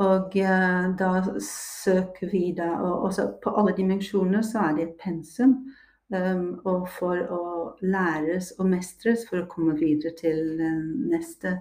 [0.00, 1.12] Og uh, da
[1.84, 5.74] søker vi da og også På alle dimensjoner så er det et pensum Um,
[6.10, 7.42] og for å
[7.80, 11.56] læres og mestres for å komme videre til neste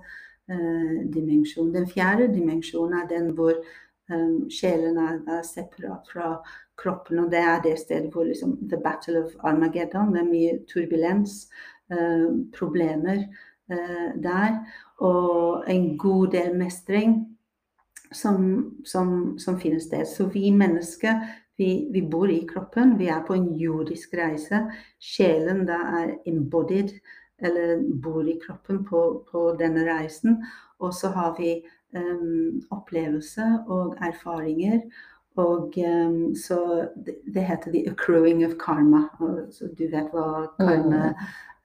[0.49, 1.73] uh, dimensjon.
[1.73, 3.59] Den fjerde dimensjonen er den hvor
[4.09, 6.31] um, sjelen er, separat fra
[6.79, 7.23] kroppen.
[7.23, 11.43] Og det er det stedet hvor liksom, The Battle of Armageddon Det er mye turbulens,
[11.93, 13.25] uh, problemer
[13.71, 14.63] uh, der.
[14.97, 17.19] Og en god del mestring
[18.11, 20.05] som, som, som finner sted.
[20.09, 21.21] Så vi mennesker
[21.59, 24.63] vi, vi, bor i kroppen, vi er på en jordisk reise.
[25.03, 26.93] Sjelen da er embodied,
[27.43, 30.39] eller bor i kroppen på, på denne reisen.
[30.79, 31.57] Og så har vi
[31.95, 34.81] um, opplevelse og erfaringer.
[35.39, 39.07] Og um, så det, det, heter the accruing of karma.
[39.51, 41.13] så du vet hva karma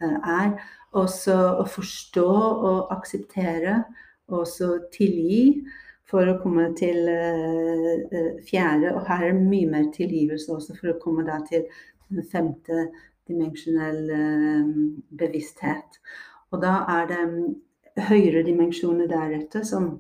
[0.03, 0.59] uh, er.
[0.95, 2.29] Og så å forstå
[2.71, 3.83] og akseptere,
[4.31, 5.65] og så tilgi
[6.11, 8.93] for å komme til uh, fjerde.
[8.95, 11.67] Og her er det mye mer tilgivelse også for å komme da til
[12.13, 12.89] den femte
[13.29, 14.75] dimensjonell uh,
[15.21, 16.01] bevissthet.
[16.53, 17.39] Og da er det um,
[18.11, 19.95] høyere dimensjoner deretter som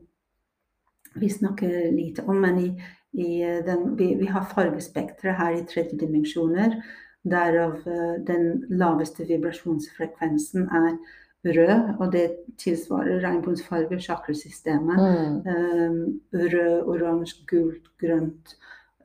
[1.14, 2.42] vi snakker lite om.
[2.42, 2.68] Men i,
[3.14, 3.32] i
[3.66, 6.80] den, vi, vi, har fargespekteret her i tredje dimensjoner.
[7.24, 7.78] Derav
[8.28, 10.90] den laveste vibrasjonsfrekvensen er
[11.44, 14.96] rød, og det tilsvarer regnbuensfarger, chakrasystemet.
[14.96, 15.36] Mm.
[15.54, 18.56] Um, rød, oransje, gult, grønt,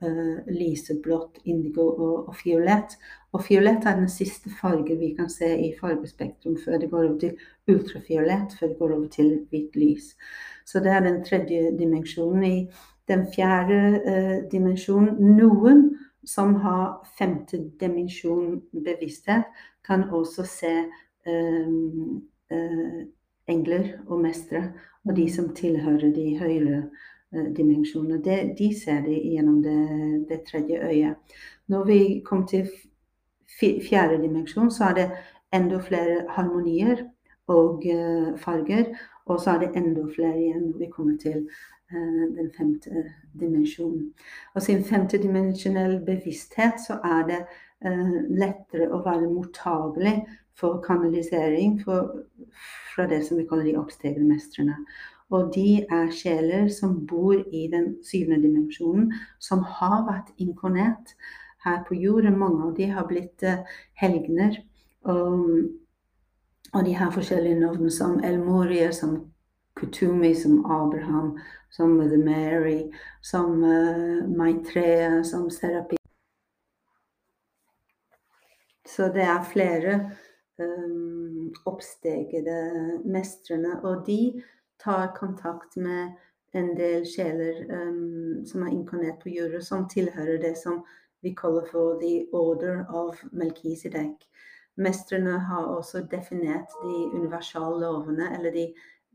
[0.02, 2.98] uh, lyseblått, indigo og, og fiolett.
[3.32, 7.20] Og fiolett er den siste fargen vi kan se i fargespektrum før det går over
[7.20, 10.14] til ultrafiolett, før det går over til hvitt lys.
[10.66, 12.44] Så det er den tredje dimensjonen.
[12.44, 12.70] I
[13.08, 15.90] den fjerde uh, dimensjonen Noen
[16.26, 19.48] som har femte dimensjon bevissthet,
[19.86, 20.74] kan også se
[23.48, 24.74] engler og mestere.
[25.06, 26.84] Og de som tilhører de høyere
[27.36, 28.56] uh, dimensjonene.
[28.58, 31.16] de ser det gjennom det, det, tredje øyet.
[31.68, 32.68] Når vi kommer til
[33.60, 35.12] fjerde dimensjon, så er det
[35.54, 36.98] enda flere harmonier
[37.48, 37.84] og
[38.38, 38.86] farger.
[39.26, 41.50] Og så er det enda flere igjen når vi kommer til
[42.38, 43.04] den femte
[43.40, 44.14] dimensjonen.
[44.54, 47.40] Og sin femtedimensjonell bevissthet så er det
[48.30, 50.16] lettere å være mottagelig
[50.60, 52.14] for kanalisering for,
[52.94, 54.76] fra det som vi kaller de oppstegne mestrene.
[55.30, 61.14] Og de er sjeler som bor i den syvende dimensjonen, som har vært inkarnert
[61.66, 62.40] her på jorden.
[62.40, 63.62] Mange av de har blitt uh,
[64.02, 64.64] helgener.
[65.06, 65.70] Og
[66.74, 69.32] Og de har forskjellige navn som El som
[69.76, 71.40] Kutumi, som Abraham,
[71.72, 72.92] som Mother Mary,
[73.22, 75.98] som uh, Maitreya, som Serapi.
[78.86, 80.12] Så det er flere
[81.70, 82.58] oppstegede
[83.06, 84.42] mestrene, og de
[84.80, 86.16] tar kontakt med
[86.58, 90.82] en del sjeler um, som er inkarnert på jorda, som tilhører det som
[91.22, 94.24] vi kaller for the order of Melkisedek.
[94.80, 98.70] Mestrene har også definert de universale lovene, eller de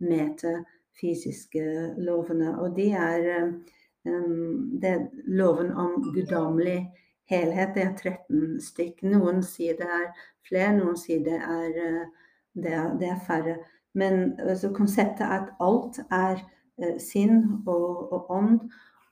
[0.04, 2.52] metafysiske lovene.
[2.61, 3.48] Og de er,
[4.04, 6.83] um, det er loven om guddommelig
[7.30, 7.76] helhet.
[7.76, 9.02] Er 13 stykk.
[9.08, 10.08] Noen sier det er
[10.48, 11.78] flere, noen sier det er,
[12.54, 13.58] det er, det er færre.
[13.94, 16.40] Men altså, konseptet er at alt er
[16.82, 18.58] uh, sinn og, og ånd.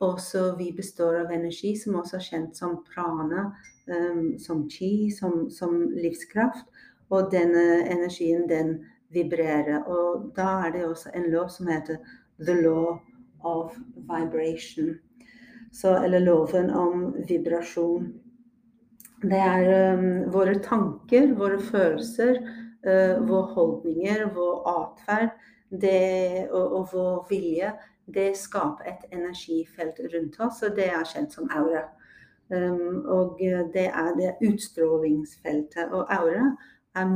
[0.03, 3.53] Også vi består av energi, som også er kjent som prana,
[3.87, 6.67] um, som chi, som, som, livskraft.
[7.13, 8.81] Og denne energien, den
[9.13, 9.85] vibrerer.
[9.85, 12.01] Og da er det også en lov som heter
[12.41, 12.99] the law
[13.45, 14.97] of vibration.
[15.73, 18.11] Så, eller loven om vibrasjon.
[19.23, 22.43] Det er um, våre tanker, våre følelser,
[22.85, 25.33] uh, våre holdninger, vår atferd
[25.73, 27.71] og, og vår vilje
[28.07, 31.87] det skaper et energifelt rundt oss, og det er kjent som aura.
[32.53, 33.39] Um, og
[33.73, 35.93] det er det utstrålingsfeltet.
[35.93, 36.51] Og aura
[36.99, 37.13] er,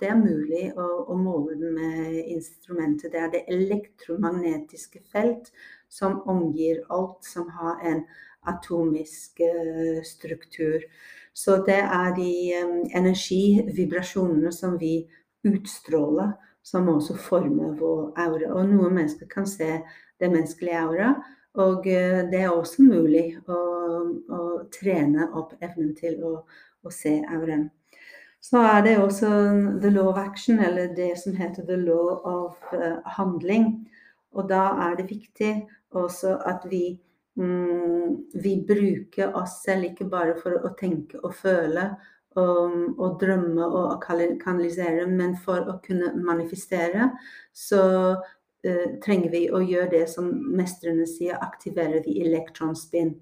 [0.00, 3.12] det er mulig å, å, måle den med instrumentet.
[3.14, 5.52] Det er det elektromagnetiske felt
[5.94, 8.02] som omgir alt som har en
[8.50, 10.82] atomisk uh, struktur.
[11.34, 15.06] Så det er de um, energivibrasjonene som vi
[15.44, 18.50] utstråler, som også former vår aura.
[18.54, 19.80] Og noen mennesker kan se
[20.20, 21.14] det menneskelige aura.
[21.54, 23.58] Og eh, det er også mulig å,
[24.32, 24.40] å
[24.74, 26.32] trene opp evnen til å,
[26.82, 27.68] å, se auren.
[28.42, 29.28] Så er det også
[29.84, 32.74] the law of action, eller det som heter the law of
[33.18, 33.84] handling.
[34.34, 35.52] Og da er det viktig
[35.96, 36.98] også at vi,
[37.40, 41.90] mm, vi bruker oss selv ikke bare for å tenke og føle
[42.40, 47.12] og, og drømme og kanalisere, men for å kunne manifestere.
[47.54, 47.82] Så
[48.14, 53.14] uh, trenger vi å gjøre det som mestrene sier, aktivere the electron spin.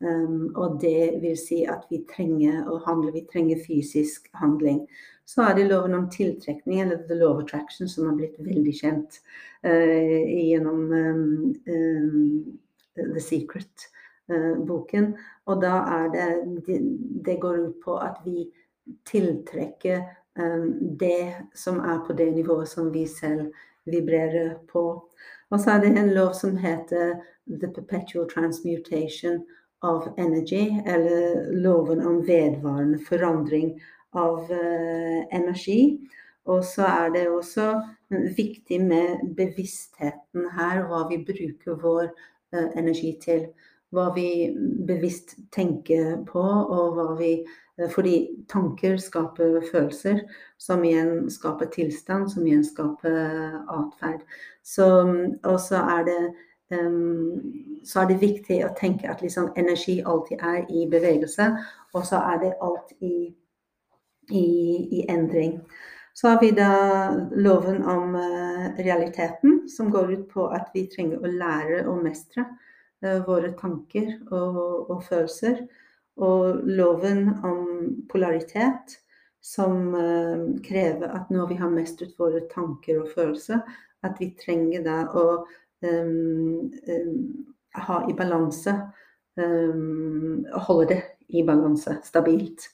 [0.00, 4.82] Um, og det vil si at vi trenger å handle, vi trenger fysisk handling.
[5.24, 8.74] Så er det loven om tiltrekning, eller the law of attraction, som har blitt veldig
[8.76, 9.20] kjent
[9.64, 12.58] uh, gjennom um, um,
[12.98, 15.10] The Secret-boken.
[15.16, 16.78] Uh, og da er det,
[17.24, 18.50] det går ut på at vi
[19.08, 20.04] tiltrekker
[21.00, 23.54] det som er på det nivået som vi selv
[23.88, 24.82] vibrerer på.
[25.50, 27.14] Og så er det en lov som heter
[27.48, 29.40] The Perpetual Transmutation
[29.82, 33.74] of Energy, eller loven om vedvarende forandring
[34.16, 35.98] av uh, energi.
[36.46, 37.74] Og så er det også
[38.36, 43.48] viktig med bevisstheten her, hva vi bruker vår uh, energi til.
[43.94, 44.50] Hva vi
[44.86, 47.32] bevisst tenker på, og hva vi
[47.78, 50.22] Eh, fordi tanker skaper følelser,
[50.58, 54.24] som igjen skaper tilstand, som igjen skaper atferd.
[55.44, 56.20] Og så er det
[56.70, 61.52] Um, så er det viktig å tenke at liksom, energi alltid er i bevegelse,
[61.94, 63.28] og så er det alt i,
[64.34, 64.46] i,
[64.98, 65.60] i endring.
[66.16, 66.70] Så har vi da
[67.36, 72.46] loven om uh, realiteten, som går ut på at vi trenger å lære å mestre
[73.04, 75.66] uh, våre tanker og, og følelser
[76.16, 77.66] og loven om
[78.10, 78.96] polaritet,
[79.44, 83.60] som uh, krever at når vi har mestret våre tanker og følelser,
[84.02, 85.44] at vi trenger da å
[87.76, 88.72] ha i balanse
[89.36, 92.70] um, Holde det i balanse, stabilt.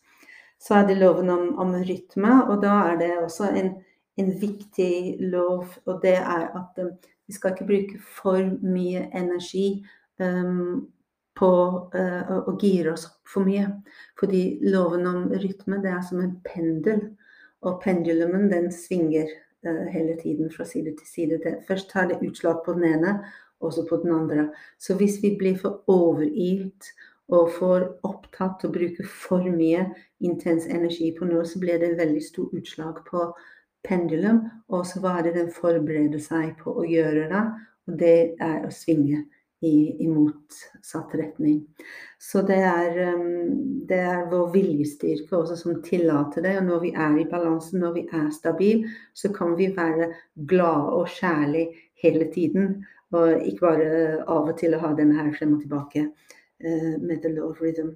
[0.59, 3.73] Så er det loven om, om rytme, og da er det også en,
[4.21, 6.79] en viktig lov, og det er at
[7.27, 9.83] vi skal ikke bruke for mye energi
[10.21, 10.85] um,
[11.39, 11.51] på
[11.97, 13.67] uh, å gire oss opp for mye.
[14.21, 17.09] Fordi loven om rytme det er som en pendel.
[17.63, 19.31] Og pendulumen den svinger
[19.65, 21.41] hele tiden fra side til side.
[21.45, 23.17] Det, først tar det utslag på den ene,
[23.61, 24.49] og så på den andre.
[24.79, 26.91] Så hvis vi blir for overilt
[27.33, 29.87] og for opptatt og bruker bruke for mye
[30.21, 33.29] intens energi på noe, så blir det en veldig stor utslag på
[33.87, 34.43] pendulum.
[34.69, 37.45] Og så hva er det den forbereder seg på å gjøre da?
[37.89, 39.25] Og det er å svinge
[39.63, 41.61] i, i motsatt retning.
[42.19, 46.57] Så det er, um, det er vår viljestyrke også som tillater det.
[46.59, 50.11] Og når vi er i balanse, når vi er stabile, så kan vi være
[50.49, 52.85] glade og kjærlige hele tiden.
[53.13, 53.89] Og ikke bare
[54.27, 57.95] av og til å ha denne her frem og tilbake uh, med the law rhythm.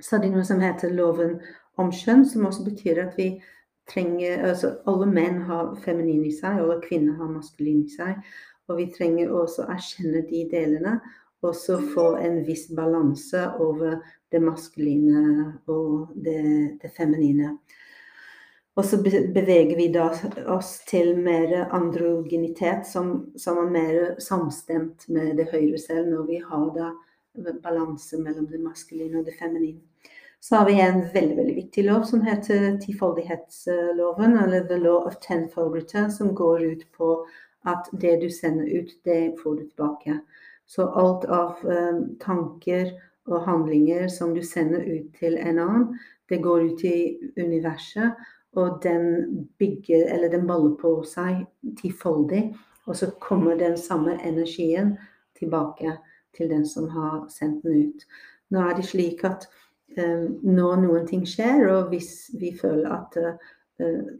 [0.00, 1.40] Så er det noe som heter loven
[1.80, 3.34] om kjønn, som også betyr at vi
[3.90, 8.20] trenger altså Alle menn har feminin i seg, og alle kvinner har maskulin i seg.
[8.70, 11.00] Og vi trenger også å erkjenne de delene,
[11.42, 13.98] og så få en viss balanse over
[14.30, 15.22] det maskuline
[15.72, 16.42] og det,
[16.82, 17.56] det feminine.
[18.78, 20.06] Og så beveger vi da
[20.54, 26.38] oss til mer androgenitet, som, som er mer samstemt med det høyre selv, når vi
[26.44, 26.92] har da
[27.64, 29.82] balanse mellom det maskuline og det feminine.
[30.40, 35.18] Så har vi en veldig veldig viktig lov som heter tifoldighetsloven, eller The Law of
[35.20, 37.10] Tenfold Return, som går ut på
[37.68, 40.20] at det du sender ut, det får du tilbake.
[40.66, 42.92] Så alt av um, tanker
[43.26, 45.86] og handlinger som du sender ut til en annen,
[46.30, 48.14] det går ut i universet,
[48.58, 51.44] og den bygger, eller den baller på seg
[51.78, 52.48] tifoldig.
[52.86, 54.96] Og så kommer den samme energien
[55.38, 55.96] tilbake
[56.36, 58.06] til den som har sendt den ut.
[58.50, 59.46] Nå er det slik at
[59.98, 64.10] um, når noen ting skjer, og hvis vi føler at uh,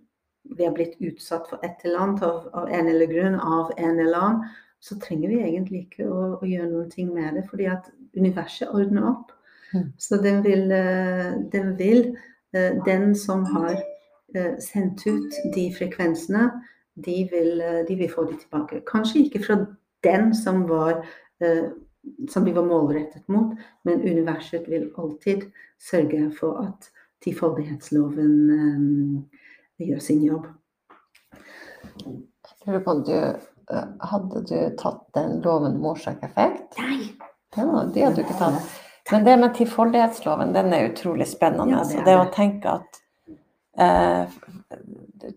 [0.42, 3.98] vi har blitt utsatt for et eller annet av, av, en eller grunn av en
[3.98, 4.48] eller annen,
[4.80, 8.72] så trenger vi egentlig ikke å, å gjøre noen ting med det, fordi at universet
[8.72, 9.34] ordner opp.
[9.74, 9.90] Mm.
[10.00, 12.06] Så den vil, uh, den, vil
[12.56, 13.76] uh, den som har
[14.62, 16.44] sendt ut de frekvensene,
[17.02, 18.78] de vil, de vil, få de tilbake.
[18.86, 19.56] Kanskje ikke fra
[20.06, 21.00] den som var
[22.28, 25.48] som vi var målrettet mot, men universet vil alltid
[25.82, 26.88] sørge for at
[27.24, 29.16] tifoldighetsloven um,
[29.88, 30.46] gjør sin jobb.
[32.04, 36.78] Jeg lurer på om du eh, Hadde du tatt den loven om årsak-effekt?
[36.78, 37.10] Nei.
[37.56, 38.78] Ja, det hadde du ikke tatt.
[39.10, 41.80] Men det med tilfoldighetsloven, den er utrolig spennende.
[41.80, 42.10] Ja, det, er det.
[42.10, 43.00] det å tenke at
[43.82, 44.36] eh,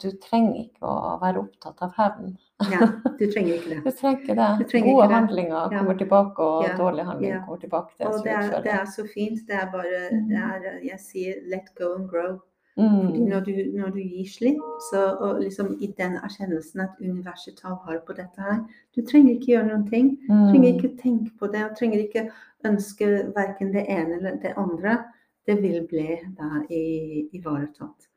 [0.01, 2.35] du trenger ikke å være opptatt av hevn.
[2.71, 2.87] Ja,
[3.19, 3.79] du trenger ikke det.
[3.87, 4.67] Du trenger det.
[4.71, 5.67] Trenger Gode handlinger ja.
[5.73, 6.77] kommer tilbake, og ja.
[6.77, 7.97] dårlige handlinger kommer tilbake.
[7.97, 9.43] til og det er, det er, så fint.
[9.47, 10.33] Det er bare det mm.
[10.37, 12.39] er, Jeg sier 'let go and grow'.
[12.75, 13.27] Mm.
[13.29, 17.75] Når, du, når, du, gir slipp, så og liksom i den erkjennelsen at universet tar
[17.85, 18.63] vare på dette her
[18.95, 20.15] Du trenger ikke gjøre noen ting.
[20.25, 20.47] Du mm.
[20.49, 21.67] trenger ikke tenke på det.
[21.69, 22.23] Du trenger ikke
[22.65, 24.97] ønske verken det ene eller det andre.
[25.45, 28.09] Det vil bli da ivaretatt.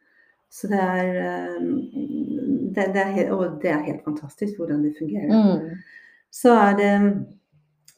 [0.49, 1.63] Så det er, eh,
[2.75, 5.33] det, det er Og det er helt fantastisk hvordan det fungerer.
[5.33, 5.77] Mm.
[6.33, 6.93] Så er det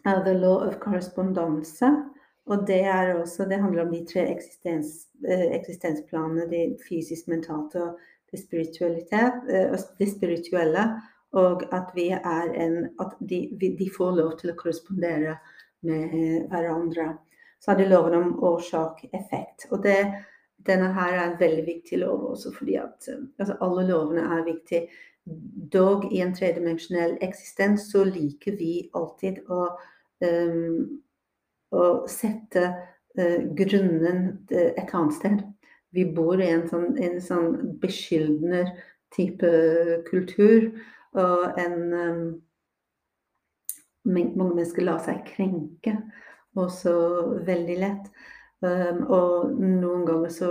[0.06, 1.86] uh, the law of correspondanse.
[2.48, 6.48] Og det også, det handler om de tre eksistens, uh, eksistensplanene.
[6.50, 7.98] Det fysisk, mentalt og
[8.32, 8.44] det,
[9.98, 10.88] det spirituelle.
[11.36, 15.36] Og at en At de, de, får lov til å korrespondere
[15.82, 17.18] med hverandre.
[17.60, 19.68] Så er det loven om årsak-effekt.
[19.70, 20.00] Og det
[20.66, 24.46] denne her er en veldig viktig lov også fordi at eh, altså alle lovene er
[24.46, 24.88] viktige.
[25.72, 29.66] Dog i en tredimensjonell eksistens så liker vi alltid å,
[30.24, 31.02] um,
[31.74, 35.42] å sette uh, grunnen et annet sted.
[35.96, 38.74] Vi bor i en sånn, en sånn beskyldner
[39.14, 39.52] type
[40.10, 40.70] kultur.
[41.18, 42.28] Og en um,
[44.08, 45.92] Mange mennesker lar seg krenke
[46.56, 46.92] også
[47.44, 48.06] veldig lett.
[48.64, 50.48] Um, og noen ganger så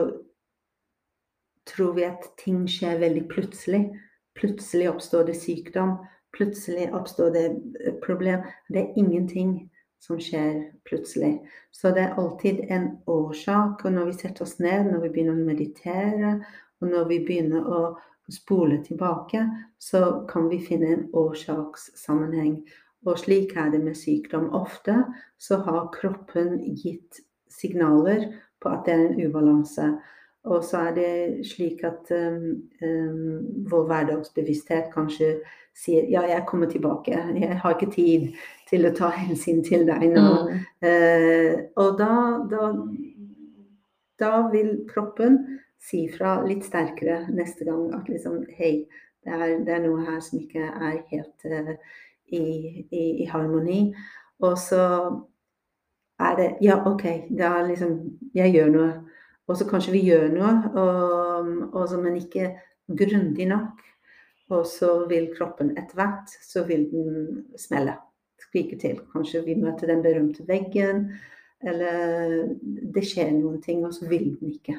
[1.68, 3.82] tror vi at ting skjer veldig plutselig.
[4.38, 5.97] Plutselig oppstår det sykdom.
[6.36, 8.45] Plutselig oppstår det eh, problem.
[8.70, 9.57] Det er ingenting
[10.00, 11.38] som skjer plutselig.
[11.72, 13.86] Så det er alltid en årsak.
[13.86, 16.34] Og når vi setter oss ned, når vi begynner å meditere,
[16.82, 17.82] og når vi begynner å
[18.32, 19.45] spole tilbake,
[19.80, 22.60] så kan vi finne en årsakssammenheng.
[23.08, 24.50] Og slik er det med sykdom.
[24.58, 25.00] Ofte
[25.39, 28.28] så har kroppen gitt signaler
[28.62, 29.91] på at det er en ubalanse.
[30.48, 32.43] Og så er det slik at um,
[32.82, 35.38] um, vår hverdagsbevissthet kanskje
[35.78, 38.32] sier ja, jeg kommer tilbake, jeg har ikke tid
[38.70, 40.26] til å ta hensyn til deg nå.
[40.48, 40.64] Mm.
[40.84, 42.12] Uh, og da,
[42.50, 42.72] da,
[44.24, 45.39] da, vil kroppen
[45.78, 48.88] si fra litt sterkere neste gang at liksom hei,
[49.24, 51.76] det er, det er noe her som ikke er helt uh,
[52.34, 52.43] i,
[52.89, 53.91] i, i harmoni.
[54.45, 54.82] Og så
[56.20, 58.00] er det Ja, OK, da liksom
[58.36, 58.89] Jeg gjør noe.
[59.48, 62.52] Og så kanskje vi gjør noe, og, og så, men ikke
[62.88, 63.84] grundig nok.
[64.50, 67.98] Og så vil kroppen etter hvert så vil den smelle.
[68.39, 69.00] Skrike til.
[69.12, 71.10] Kanskje vi møter den berømte veggen.
[71.66, 72.45] Eller
[72.93, 74.78] det skjer noen ting, og så vil den ikke.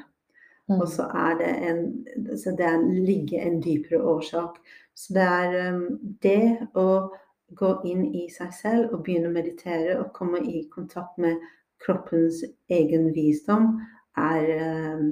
[0.69, 0.79] Mm.
[0.79, 2.71] Og så er det en Så det
[3.05, 4.61] ligger en dypere årsak.
[4.95, 7.09] Så det er um, det å
[7.55, 11.39] gå inn i seg selv og begynne å meditere og komme i kontakt med
[11.79, 13.79] kroppens egen visdom,
[14.17, 15.03] er eh,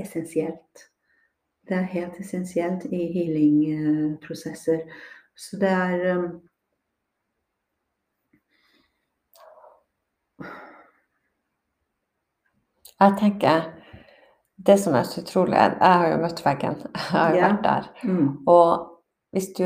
[0.00, 0.84] essensielt.
[1.68, 4.80] Det er helt essensielt i healingprosesser.
[5.36, 6.42] Så det er um,
[13.00, 13.62] Jeg tenker
[14.66, 16.76] det som er så utrolig jeg har jo møtt veggen.
[16.94, 17.48] Jeg har jo Ja.
[17.48, 17.88] vært der.
[18.04, 18.28] Mm.
[18.46, 19.00] Og
[19.32, 19.64] hvis du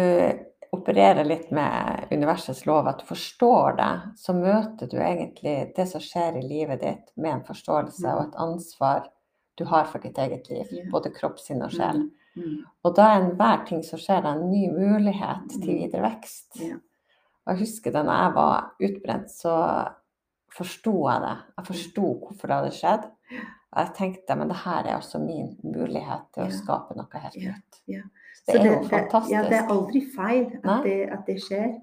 [0.73, 6.03] opererer litt med universets lov, at du forstår det, så møter du egentlig det som
[6.03, 9.09] skjer i livet ditt med en forståelse og et ansvar
[9.59, 10.71] du har for ditt eget liv.
[10.93, 12.05] Både kropp, sinn og sjel.
[12.05, 12.11] Mm.
[12.39, 12.59] Mm.
[12.87, 15.79] Og da er enhver ting som skjer, en ny mulighet til Mm.
[15.81, 16.61] videre vekst.
[16.63, 19.55] Og jeg husker da jeg var utbrent, så
[20.55, 21.37] forsto jeg det.
[21.57, 23.11] Jeg forsto hvorfor det hadde skjedd.
[23.73, 27.37] Og jeg tenkte men det her er altså min mulighet til å skape noe helt
[27.37, 27.81] nytt.
[27.87, 28.01] Ja.
[28.01, 28.03] ja.
[28.49, 29.35] det er jo fantastisk.
[29.35, 31.75] Ja, det er aldri feil at det, at det skjer.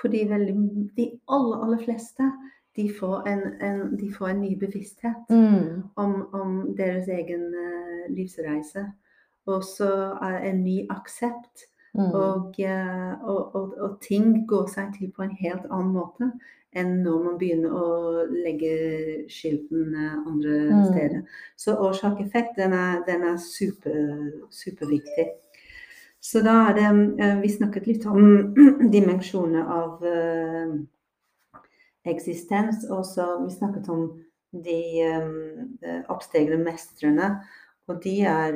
[0.00, 0.54] Fordi veldig,
[0.96, 2.30] de aller, aller fleste
[2.74, 5.84] de får en, en, de får en ny bevissthet Mm.
[5.96, 8.88] om, om deres egen uh, livsreise.
[9.46, 9.92] Og så
[10.22, 11.68] er en ny aksept.
[11.94, 12.10] Mm.
[12.10, 16.32] Og, uh, og, og, og ting går seg til på en helt annen måte
[16.74, 18.70] enn når man begynner å legge
[19.30, 20.84] skylden eh, andre Mm.
[20.90, 21.22] steder.
[21.56, 23.94] Så årsak-effekt, den er, den er super,
[24.50, 25.28] superviktig.
[26.20, 26.88] Så da er det
[27.20, 28.54] eh, Vi snakket litt om
[28.94, 30.74] dimensjoner av eh,
[32.04, 34.08] eksistens, og så vi snakket om
[34.52, 37.28] de oppstegende oppstegne mestrene.
[37.88, 38.52] Og de er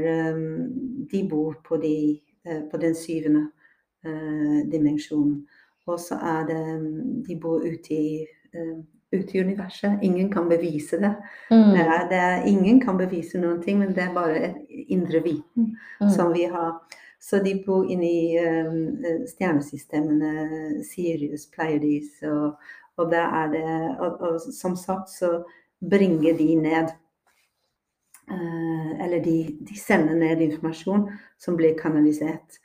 [1.11, 2.21] De bor på, de,
[2.71, 3.49] på den syvende
[4.71, 5.47] dimensjonen.
[5.89, 6.63] Og så er det
[7.29, 8.79] De bor ute i, eh,
[9.13, 9.99] ute i universet.
[10.03, 11.15] Ingen kan bevise det.
[11.51, 11.71] Mm.
[11.75, 14.57] Det er, det ingen kan bevise noen ting, men det er bare et
[14.89, 16.11] indre viten Mm.
[16.11, 16.81] som vi har.
[17.21, 22.55] Så de bor inni i stjernesystemene, Sirius, Pleiades, og,
[22.97, 25.43] og der er det og, og som sagt så
[25.91, 26.89] bringer de ned
[28.31, 31.09] eh, Eller de, de sender ned informasjon
[31.39, 32.59] som blir kanalisert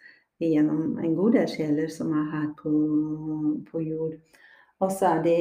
[0.51, 2.73] gjennom en god del sjeler som er her på,
[3.71, 4.17] på jord.
[4.83, 5.39] Og så er det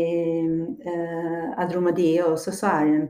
[0.87, 3.09] eh, Adromadiet også, så er det en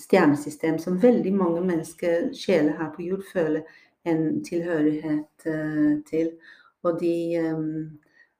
[0.00, 3.62] stjernesystem som veldig mange mennesker, sjeler her på jord, føler
[4.08, 6.32] en tilhørighet eh, til.
[6.82, 7.66] Og de eh,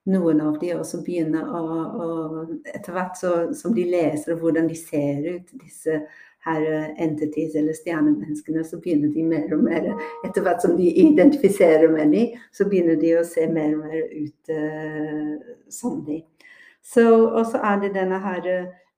[0.03, 1.59] Noen av de også begynner å,
[2.03, 2.07] å
[2.67, 6.01] Etter hvert så, som de leser hvordan de ser ut, disse
[6.45, 9.89] her eh, entities eller stjernemenneskene, så begynner de mer og mer
[10.25, 14.01] Etter hvert som de identifiserer med dem, så begynner de å se mer og mer
[14.11, 16.19] ut uh, som de.
[16.83, 18.49] Så, og så er det denne her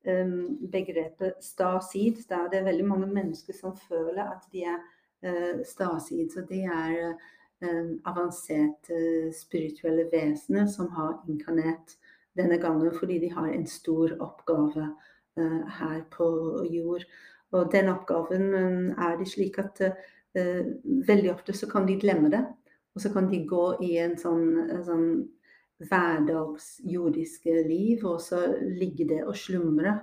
[0.09, 6.31] um, begrepet stasid, Da er veldig mange mennesker som føler at de er uh, stasid.
[6.33, 11.97] Så de er uh, avanserte spirituelle vesener som har inkarnert
[12.35, 14.89] denne gangen fordi de har en stor oppgave
[15.35, 16.25] her på
[16.71, 17.03] jord.
[17.55, 18.51] Og den oppgaven
[18.99, 20.61] er det slik at uh,
[21.07, 22.43] veldig ofte så kan de glemme det.
[22.95, 25.07] Og så kan de gå i en sånn, en sånn
[25.83, 29.99] hverdags jordiske liv, og så ligger det og slumrer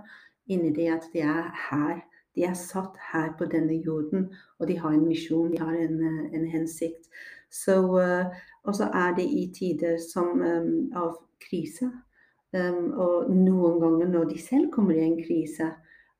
[0.53, 2.03] inni det at de er her.
[2.36, 5.98] De er satt her på denne jorden, og de har en misjon, de har en,
[6.32, 7.09] en hensikt.
[7.53, 8.32] Så, uh,
[8.64, 11.90] og så er det i tider som, um, av krise,
[12.57, 15.68] um, og noen ganger når de selv kommer i en krise,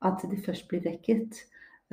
[0.03, 1.43] at det først blir vekket.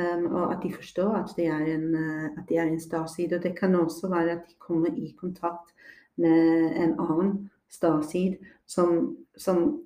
[0.00, 3.32] Um, og at de forstår at de er en, uh, at de er en starseed.
[3.36, 5.74] Og det kan også være at de kommer i kontakt
[6.16, 9.80] med en annen starseed som, som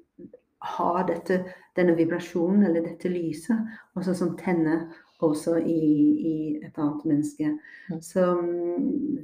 [0.65, 1.41] har dette,
[1.77, 3.59] denne vibrasjonen eller dette lyset,
[3.95, 4.87] og som tenner
[5.25, 5.81] også i,
[6.31, 7.51] i et annet menneske.
[7.91, 8.01] Mm.
[8.03, 9.19] Så um,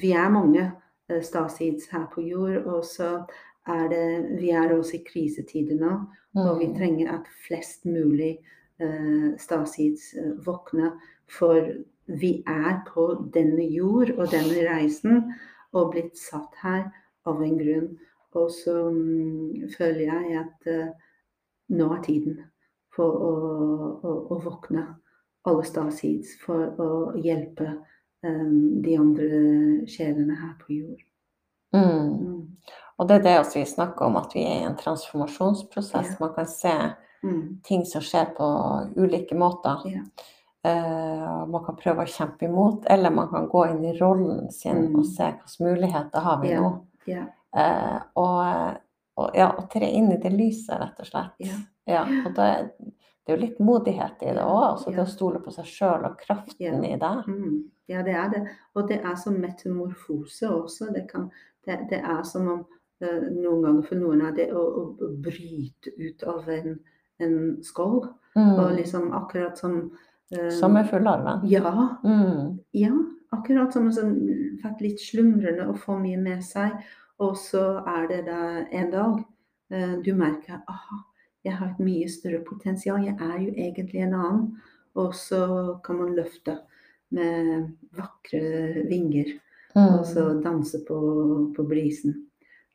[0.00, 0.70] vi er mange
[1.12, 1.20] uh,
[1.90, 3.24] her på jord, og så
[3.66, 5.92] er det Vi er også i krisetider nå,
[6.36, 6.76] og vi Mm.
[6.76, 8.38] trenger at flest mulig
[8.82, 10.90] uh, starseeds uh, våkner,
[11.28, 11.72] for
[12.06, 15.32] vi er på denne jord og denne reisen
[15.72, 16.90] og blitt satt her
[17.26, 17.88] av en grunn.
[18.36, 20.92] Og så um, føler jeg at uh,
[21.68, 22.38] nå er tiden
[22.94, 23.32] for å,
[24.02, 24.86] å, å våkne
[25.46, 26.90] alle starseeds for å
[27.22, 27.68] hjelpe
[28.22, 29.40] um, de andre
[29.90, 31.02] sjelene her på jord.
[31.76, 32.56] Mm.
[32.98, 36.10] Og det er det også vi snakker om, at vi er i en transformasjonsprosess.
[36.14, 36.16] Ja.
[36.20, 36.72] Man kan se
[37.22, 37.60] Mm.
[37.64, 38.46] ting som skjer på
[38.96, 39.80] ulike måter.
[39.84, 40.02] Ja.
[40.66, 44.76] Uh, man kan prøve å kjempe imot, eller man kan gå inn i rollen sin
[44.92, 44.98] Mm.
[44.98, 46.60] og se hvilke muligheter har vi Ja.
[46.60, 46.80] nå.
[47.06, 47.24] Ja.
[47.56, 48.76] Uh, og,
[49.16, 51.32] og ja, og tre inn i det lyset, rett og slett.
[51.38, 51.54] Ja.
[51.86, 52.70] Ja, og det,
[53.26, 54.62] det er jo litt modighet i det òg.
[54.72, 56.94] Altså det å stole på seg sjøl og kraften Ja.
[56.94, 57.26] i det.
[57.26, 57.70] Mm.
[57.88, 58.48] ja, det er det.
[58.74, 60.92] Og det er som metamorfose også.
[60.92, 61.30] Det, kan,
[61.66, 62.66] det, det er som om
[63.00, 66.78] noen ganger for noen er det å, å, bryte ut av en,
[67.20, 68.02] en skål.
[68.36, 68.76] Og Mm.
[68.76, 69.90] liksom akkurat som
[70.30, 70.50] eh,
[71.08, 71.40] arve?
[71.48, 72.58] Ja, Mm.
[72.72, 72.92] ja.
[73.32, 74.12] Akkurat som sånn,
[74.62, 76.72] vært litt slumrende og få mye med seg.
[77.18, 79.24] Og så er det da en dag
[79.70, 81.00] eh, du merker aha,
[81.44, 83.04] jeg har et mye større potensial.
[83.04, 84.46] Jeg er jo egentlig en annen.
[84.96, 86.58] Og så kan man løfte
[87.10, 89.32] med vakre vinger.
[89.76, 89.98] Mm.
[89.98, 92.26] Og så danse på, på brisen.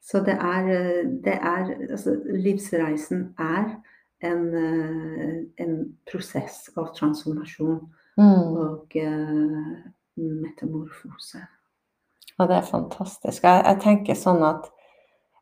[0.01, 0.69] Så det er,
[1.23, 3.75] det er altså, Livsreisen er
[4.25, 4.47] en,
[5.61, 5.75] en
[6.09, 7.81] prosess av transformasjon
[8.19, 8.57] Mm.
[8.59, 9.77] og uh,
[10.19, 11.39] metamorfose.
[12.37, 13.43] Og det er fantastisk.
[13.47, 14.67] Jeg, jeg tenker sånn at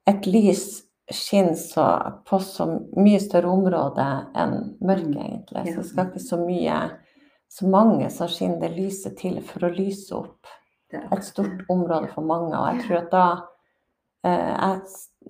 [0.08, 1.88] et lys skinner så,
[2.30, 4.06] på så mye større område
[4.38, 4.54] enn
[4.86, 5.26] mørket, Mm.
[5.26, 5.74] egentlig.
[5.76, 6.80] Så skal ikke så mye
[7.50, 10.46] Så mange som skinner det lyset til for å lyse opp
[10.94, 12.54] et stort område for mange.
[12.54, 13.24] Og jeg tror at da
[14.24, 14.82] jeg,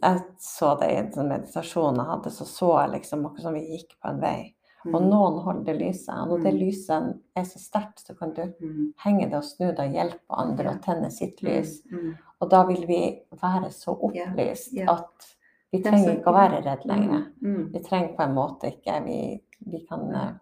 [0.01, 3.53] jeg så det i en sånn meditasjon jeg hadde, så så jeg liksom akkurat som
[3.53, 4.55] vi gikk på en vei.
[4.85, 5.09] Og Mm.
[5.09, 6.15] noen holder lyset.
[6.15, 6.59] Og når det Mm.
[6.59, 8.93] lyset er så sterkt, så kan du Mm.
[9.03, 10.71] henge det og snu det og hjelpe andre Ja.
[10.73, 11.81] å tenne sitt lys.
[11.91, 11.99] Mm.
[11.99, 12.15] Mm.
[12.41, 14.85] Og da vil vi være så Ja, opplyst ja.
[14.93, 15.35] at
[15.73, 17.27] vi er trenger ikke å være redd lenger.
[17.41, 17.55] Mm.
[17.55, 17.71] Mm.
[17.73, 20.33] Vi trenger på en måte ikke Vi, vi kan eh,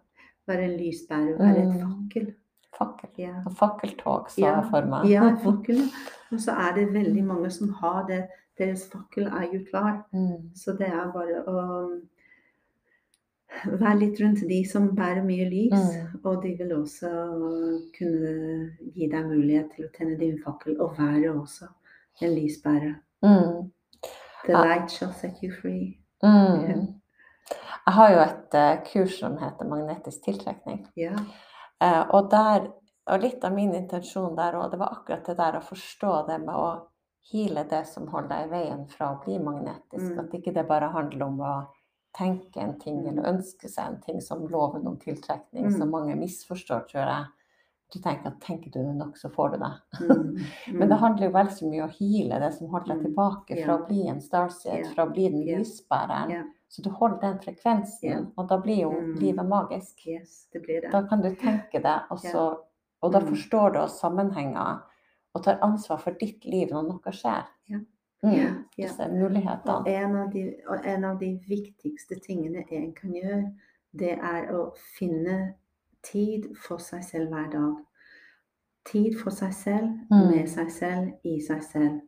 [0.48, 2.08] Være en lysbærer, være et Mm.
[2.08, 2.34] fakkel.
[2.78, 3.10] Fakkel.
[3.18, 3.34] Ja.
[3.46, 5.08] Og fakkeltog, så Ja, jeg for meg.
[5.10, 5.80] Ja, fakkel.
[6.32, 8.24] Og så er det veldig mange som har det.
[8.58, 10.04] Deres fakkel er jo klar.
[10.12, 10.50] Mm.
[10.54, 11.58] Så det er bare å
[13.78, 15.74] være litt rundt de som bærer mye lys.
[15.78, 16.20] Mm.
[16.24, 17.10] Og de vil også
[17.98, 18.32] kunne
[18.94, 21.66] gi deg mulighet til å tenne din fakkel og være også
[22.22, 22.94] en lysbærer.
[23.24, 23.70] Mm.
[24.44, 24.62] The Ja.
[24.64, 25.98] light shall set you free.
[26.22, 26.94] Mm.
[27.86, 30.86] Jeg har jo et uh, kurs som heter magnetisk tiltrekning.
[30.96, 31.14] Ja.
[31.80, 32.68] Eh, og, der,
[33.06, 36.38] og litt av min intensjon der òg, det var akkurat det der å forstå det
[36.44, 36.68] med å
[37.30, 40.12] hile det som holder deg i veien fra å bli magnetisk.
[40.14, 40.18] Mm.
[40.24, 41.54] At ikke det bare handler om å
[42.16, 43.08] tenke en ting Mm.
[43.08, 45.78] eller ønske seg en ting som loven om tiltrekning, Mm.
[45.78, 47.26] som mange misforstår, tror jeg.
[47.92, 49.72] Du tenker at tenker du det nok, så får du det.
[50.68, 50.78] Mm.
[50.78, 53.04] Men det handler jo vel så mye om å heale det som holder deg Mm.
[53.06, 53.80] tilbake fra yeah.
[53.80, 54.92] å bli en starseed, yeah.
[54.94, 56.30] fra å bli den lysbæreren.
[56.30, 56.44] Yeah.
[56.68, 59.14] Så du holder den frekvensen, og da blir jo Mm.
[59.22, 60.06] livet magisk.
[60.06, 60.90] Yes, det blir det.
[60.92, 62.58] Da kan du tenke det, og, så,
[63.02, 63.28] og da Mm.
[63.32, 64.82] forstår du sammenhenger
[65.34, 67.46] og tar ansvar for ditt liv når noe skjer.
[67.70, 67.78] Ja.
[68.24, 68.64] Mm.
[68.76, 69.86] Disse Og mulighetene.
[69.86, 73.54] en av, de, og en av de viktigste tingene en kan gjøre,
[73.96, 75.54] det er å finne
[76.04, 77.74] tid for seg selv hver dag.
[78.86, 80.30] Tid for seg selv, Mm.
[80.30, 82.00] med seg selv, i seg selv.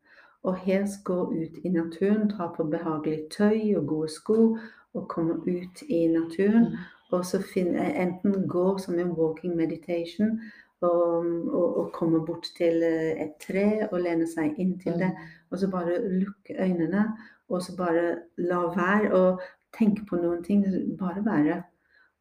[0.42, 4.56] Og helst gå ut i naturen, ta på behagelig tøy og gode sko,
[4.94, 6.64] og komme ut i naturen.
[6.70, 6.76] Mm.
[7.12, 10.40] Og så finne, enten gå som en walking meditation,
[10.80, 15.10] og, og, og komme bort til eh, et tre og lene seg inn til det.
[15.50, 17.04] Og så bare lukke øynene,
[17.48, 19.38] og så bare la være å
[19.78, 20.64] tenke på noen ting.
[20.98, 21.62] Bare være.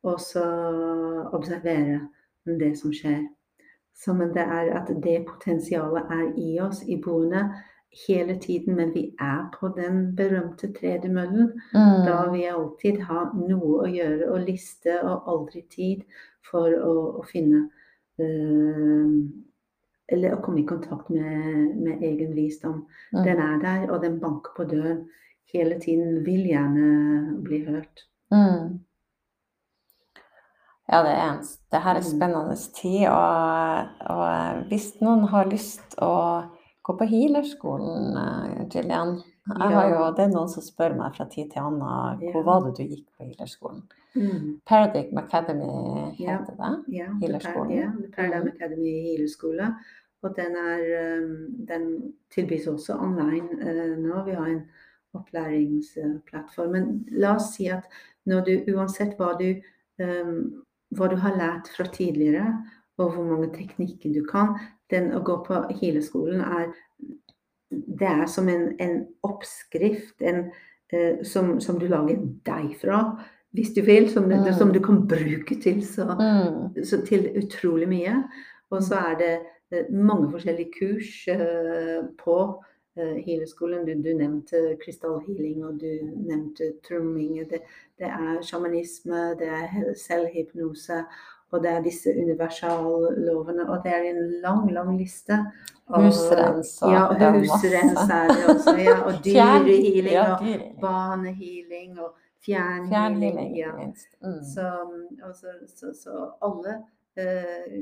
[0.03, 0.45] Og så
[1.35, 2.07] observere
[2.59, 3.25] det som skjer.
[4.03, 7.49] Så men det er at det potensialet er i oss, i boende,
[8.07, 8.75] hele tiden.
[8.75, 11.51] Men vi er på den berømte tredemøllen.
[11.73, 11.99] Mm.
[12.07, 16.07] Da jeg alltid ha noe å gjøre og liste, og aldri tid
[16.51, 17.67] for å, å finne
[18.19, 19.19] øh,
[20.09, 22.85] Eller å komme i kontakt med, med egen visdom.
[23.13, 23.23] Mm.
[23.27, 25.03] Den er der, og den banker på døren
[25.53, 26.23] hele tiden.
[26.25, 28.07] Vil gjerne bli hørt.
[28.33, 28.79] Mm.
[30.91, 32.07] Ja, det er en, det her er Mm.
[32.09, 36.13] spennende tid, og, og hvis noen har lyst å
[36.83, 39.19] gå på healerskolen, Jillian Gillian
[39.49, 42.59] jeg har jo, Det er noen som spør meg fra tid til annen hvor var
[42.65, 43.83] det du gikk på healerskolen.
[44.15, 44.59] Mm.
[44.65, 46.73] Paradigm Academy heter det.
[46.93, 47.71] Ja, Healerskolen.
[47.77, 48.53] Ja, Paradigm Mm.
[48.55, 49.69] Academy healerskole.
[50.23, 50.81] Og den, er,
[51.67, 54.23] den tilbys også online nå.
[54.25, 54.63] Vi har en
[55.15, 56.71] opplæringsplattform.
[56.71, 57.83] Men la oss si at
[58.25, 59.61] når du, uansett hva du,
[60.03, 60.63] um,
[60.95, 62.53] hva du har lært fra tidligere,
[62.97, 64.55] og hvor mange teknikker du kan,
[64.91, 66.71] den å gå på healerskolen er
[67.69, 70.47] det er som en, en oppskrift en,
[70.91, 73.03] eh, som, som du lager deg fra,
[73.53, 74.09] hvis du vil.
[74.09, 74.53] Som, Mm.
[74.57, 76.83] som du kan bruke til, så, Mm.
[76.83, 78.23] så til utrolig mye.
[78.71, 79.39] Og så er det
[79.71, 82.63] eh, mange forskjellige kurs eh, på
[83.25, 83.85] healerskolen.
[83.87, 85.89] Du, du nevnte krystallhealing, og du
[86.29, 87.39] nevnte trumming.
[87.49, 87.63] Det,
[87.99, 91.03] det er sjamanisme, det er selvhypnose.
[91.49, 93.65] Og det er disse universallovene.
[93.69, 95.39] Og det er en lang, lang liste.
[95.89, 98.75] Husrens og ja, det husrens er det også.
[98.77, 100.75] Ja, og dyrehealing ja, og dyrehealing.
[100.81, 102.11] banehealing og
[102.45, 103.39] fjernhealing.
[103.55, 103.71] Fjern Ja.
[104.21, 104.43] Mm.
[104.53, 104.67] Så,
[105.33, 106.75] så, så, så alle
[107.17, 107.81] eh,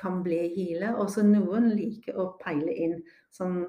[0.00, 0.94] kan bli healer.
[1.02, 2.98] Og så noen liker å peile inn.
[3.34, 3.60] Sånn,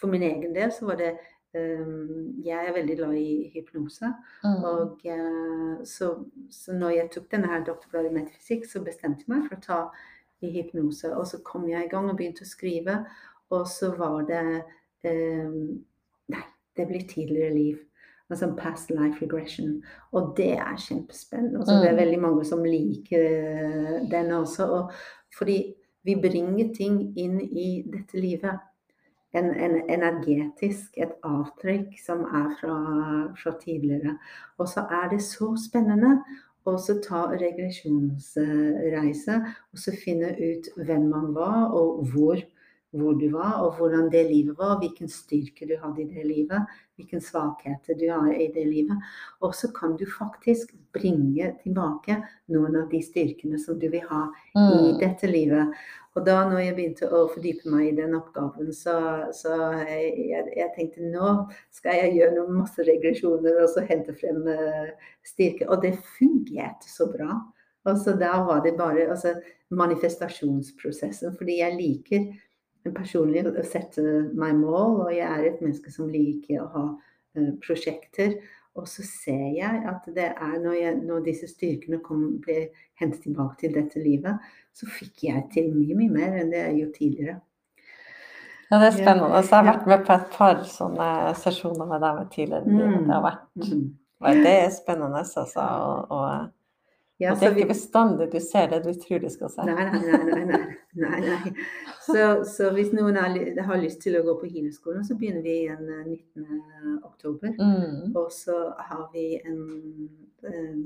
[0.00, 1.14] for min egen del så var det
[1.56, 4.10] um, Jeg er veldig glad i hypnose.
[4.44, 4.60] Mm.
[4.68, 6.12] Og uh, så,
[6.50, 9.64] så når jeg tok denne her doktorgraden i metafysikk, så bestemte jeg meg for å
[9.64, 9.80] ta
[10.44, 11.10] i hypnose.
[11.16, 13.00] Og så kom jeg i gang og begynte å skrive.
[13.50, 14.44] Og så var det
[15.08, 15.78] um,
[16.28, 16.42] Nei,
[16.76, 17.78] det blir tidligere liv.
[18.28, 19.78] Altså past life regression.
[20.12, 21.62] Og det er kjempespennende.
[21.62, 22.00] Altså, Det er Mm.
[22.02, 24.66] veldig mange som liker eh, den også.
[24.68, 24.92] Og
[25.36, 25.74] fordi
[26.06, 28.64] vi bringer ting inn i dette livet.
[29.36, 32.76] En, en energetisk, et avtrykk som er fra,
[33.36, 34.16] fra tidligere.
[34.56, 36.16] Og så er det så spennende
[36.68, 39.36] å ta regresjonsreise
[39.72, 42.36] og så finne ut hvem man var, og hvor
[42.96, 46.24] hvor du var, og hvordan det livet var, og hvilken styrke du hadde i det
[46.24, 48.96] livet, hvilken svakheter du har i det livet.
[49.44, 52.16] Og så kan du faktisk bringe tilbake
[52.54, 54.24] noen av de styrkene som du vil ha
[54.56, 54.72] mm.
[54.72, 55.76] i dette livet.
[56.16, 58.96] Og da når jeg begynte å fordype meg i den oppgaven, så,
[59.36, 59.52] så
[59.84, 61.34] jeg, jeg, tenkte nå
[61.74, 65.68] skal jeg gjøre noen masse regresjoner og så hente frem uh, styrke.
[65.68, 67.36] Og det fungerte så bra.
[67.86, 69.36] Og så da var det bare altså,
[69.70, 72.26] manifestasjonsprosessen, fordi jeg liker
[72.96, 74.04] personlig å sette
[74.38, 78.38] meg mål, og jeg er et menneske som liker å ha uh, prosjekter.
[78.78, 82.68] Og så ser jeg at det er når, jeg, når disse styrkene kom, ble
[83.00, 84.38] hentet tilbake til dette livet,
[84.76, 87.38] så fikk jeg til mye, mye mer enn det jeg gjorde tidligere.
[88.68, 89.40] Ja, det er spennende.
[89.42, 91.08] Så jeg har vært med på et par sånne
[91.40, 92.68] sesjoner med deg tidligere.
[92.68, 93.08] Mm.
[93.08, 93.88] Det har vært mm.
[94.18, 95.64] Det er spennende, altså.
[95.64, 96.48] Og, og
[97.18, 99.64] ja, det er ikke bestandig du ser det du tror du skal se.
[99.66, 100.44] Nei, nei, nei.
[100.46, 100.60] nei,
[101.02, 101.52] nei, nei.
[102.06, 103.34] Så, så, hvis noen har,
[103.66, 106.44] har, lyst til å gå på kinoskolen, så begynner vi igjen 19.
[106.46, 107.56] Eh, oktober.
[107.58, 108.14] Mm.
[108.16, 109.64] Og så har vi en,
[110.46, 110.84] en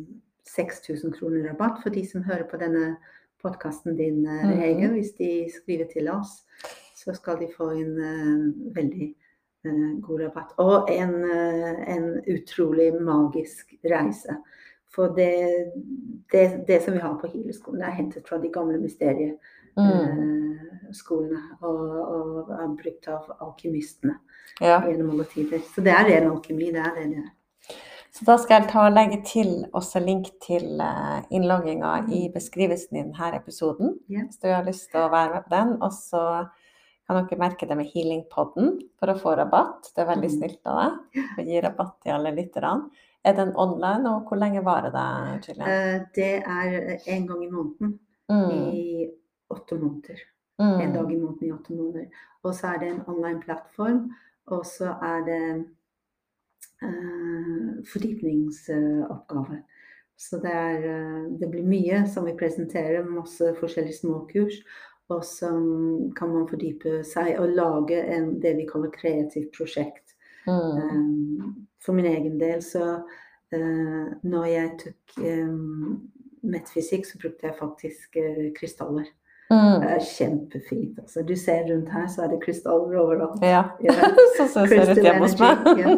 [0.48, 2.94] 6000 kroner rabatt for de som hører på denne
[3.42, 4.88] podkasten din, Hege.
[4.88, 4.96] mm.
[4.96, 6.40] Hvis de skriver til oss,
[6.96, 9.08] så skal de få en uh, veldig
[9.68, 10.56] uh, god rabatt.
[10.62, 14.40] Og en, uh, en utrolig magisk reise.
[14.92, 15.32] For det,
[16.32, 21.40] det, det, som vi har på Hileskolen, er hentet fra de gamle mysterieskolene.
[21.40, 21.64] Mm.
[21.64, 24.14] Og, og, er brukt av alkymistene
[24.60, 24.82] ja.
[24.84, 25.60] gjennom alle tider.
[25.74, 26.68] Så det er ren alkymi.
[26.74, 27.30] Det er det det er.
[28.12, 32.98] Så da skal jeg ta og legge til også link til eh, innlogginga i beskrivelsen
[32.98, 33.94] i denne episoden.
[34.12, 34.26] Yeah.
[34.26, 35.70] Hvis du har lyst til å være med på den.
[35.80, 36.24] Og så
[37.08, 38.66] kan dere merke det med Healingpodden
[39.00, 39.88] for å få rabatt.
[39.94, 40.36] Det er veldig mm.
[40.36, 40.92] snilt av deg
[41.40, 42.92] å gi rabatt til alle lytterne.
[43.24, 45.44] Er den online, og hvor lenge varer det?
[45.46, 45.68] Gillian?
[45.68, 48.50] Eh, det er en gang i måneden mm.
[48.50, 49.10] i
[49.50, 50.18] åtte måneder.
[50.58, 50.80] Mm.
[50.80, 52.04] En dag i måneden i åtte måneder.
[52.42, 54.10] Og så er det en online plattform,
[54.46, 55.64] og så er det
[56.82, 59.62] uh, fordypningsoppgave.
[60.18, 60.80] Så det, er,
[61.40, 64.58] det blir mye som vi presenterer, masse forskjellige småkurs.
[65.10, 65.50] Og så
[66.16, 70.14] kan man fordype seg og lage en, det vi kaller kreativt prosjekt.
[70.46, 70.78] Mm.
[70.82, 76.10] Um, for min egen del så uh, Når jeg tok um,
[76.42, 79.10] metafysikk, så brukte jeg faktisk uh, krystaller.
[79.52, 79.80] Mm.
[79.82, 80.98] Det er kjempefint.
[80.98, 81.22] Altså.
[81.22, 83.42] Du ser rundt her, så er det krystaller overalt.
[83.44, 83.92] Ja, ja.
[84.38, 85.66] sånn ser det ut hjemme hos meg.
[85.82, 85.96] ja.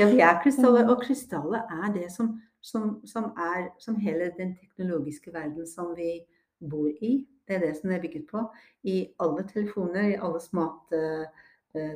[0.00, 0.88] ja, vi er krystaller.
[0.88, 2.32] Og krystaller er det som,
[2.64, 6.16] som, som, er som hele den teknologiske verden som vi
[6.64, 7.18] bor i.
[7.44, 8.46] Det er det som det er bygget på.
[8.88, 11.43] I alle telefoner, i alle smarte uh,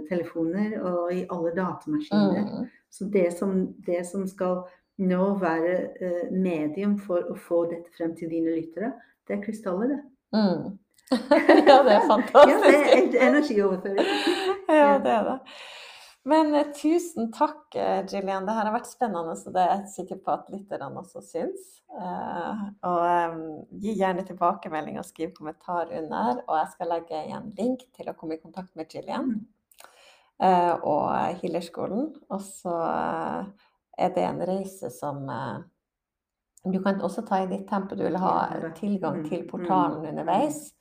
[0.09, 2.45] telefoner og i alle datamaskiner.
[2.45, 2.67] Mm.
[2.91, 3.55] Så det som,
[3.87, 4.63] det som skal
[4.99, 8.93] nå være uh, medium for å få dette frem til dine lyttere,
[9.29, 10.01] det er krystaller, det.
[10.35, 10.79] Mm.
[11.69, 12.65] ja, det er fantastisk.
[12.69, 14.09] ja, det er energioverføring.
[14.81, 15.37] ja, det er det.
[16.29, 18.09] Men uh, tusen takk, Jillian.
[18.11, 18.49] Gillian.
[18.49, 21.69] Det her har vært spennende, så det er jeg sikker på at lytterne også syns.
[21.89, 23.39] Uh, og um,
[23.81, 26.43] gi gjerne tilbakemelding og skriv kommentar under.
[26.49, 29.39] Og jeg skal legge igjen link til å komme i kontakt med Gillian.
[30.39, 30.47] Mm.
[30.47, 32.13] Eh, og Hillerskolen.
[32.31, 33.69] Og så eh,
[33.99, 35.59] er det en reise som eh,
[36.65, 37.95] du kan også ta i ditt tempo.
[37.95, 38.35] Du vil ha
[38.77, 40.73] tilgang til mm, portalen mm, underveis.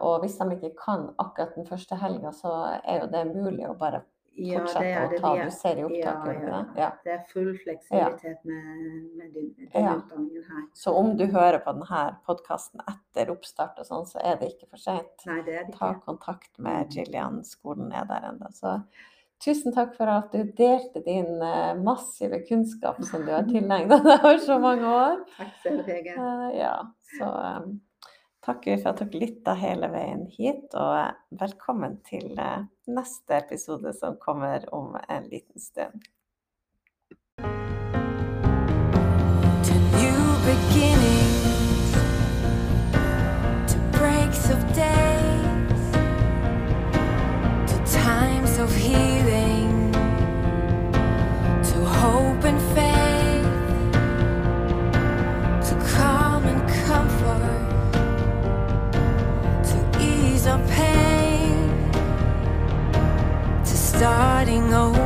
[0.00, 3.76] og hvis de ikke kan akkurat den første helga, så er jo det mulig å
[3.76, 4.00] bare
[4.36, 5.18] ja, det er det.
[5.20, 6.42] Ta, du ser i opptaket.
[6.42, 6.62] Ja, ja.
[6.76, 8.68] ja, Det er full fleksibilitet med,
[9.16, 10.62] med din, den utdanningen her.
[10.76, 14.68] Så om du hører på denne podkasten etter oppstart og sånn, så er det ikke
[14.68, 15.26] for sent.
[15.28, 15.78] Nei, det er det ikke.
[15.80, 18.52] Ta kontakt med Jillian, skolen er der ennå.
[18.56, 18.76] Så
[19.44, 24.14] tusen takk for at du delte din uh, massive kunnskap som du har tilegnet deg
[24.20, 25.18] over så mange år.
[25.38, 26.16] Takk selv, Hege.
[26.20, 26.76] Uh, ja,
[27.16, 27.32] så
[27.64, 27.76] um,
[28.46, 34.20] Takk for at dere lytta hele veien hit, og velkommen til eh, neste episode som
[34.22, 36.06] kommer om en liten stund.
[63.96, 65.05] starting over.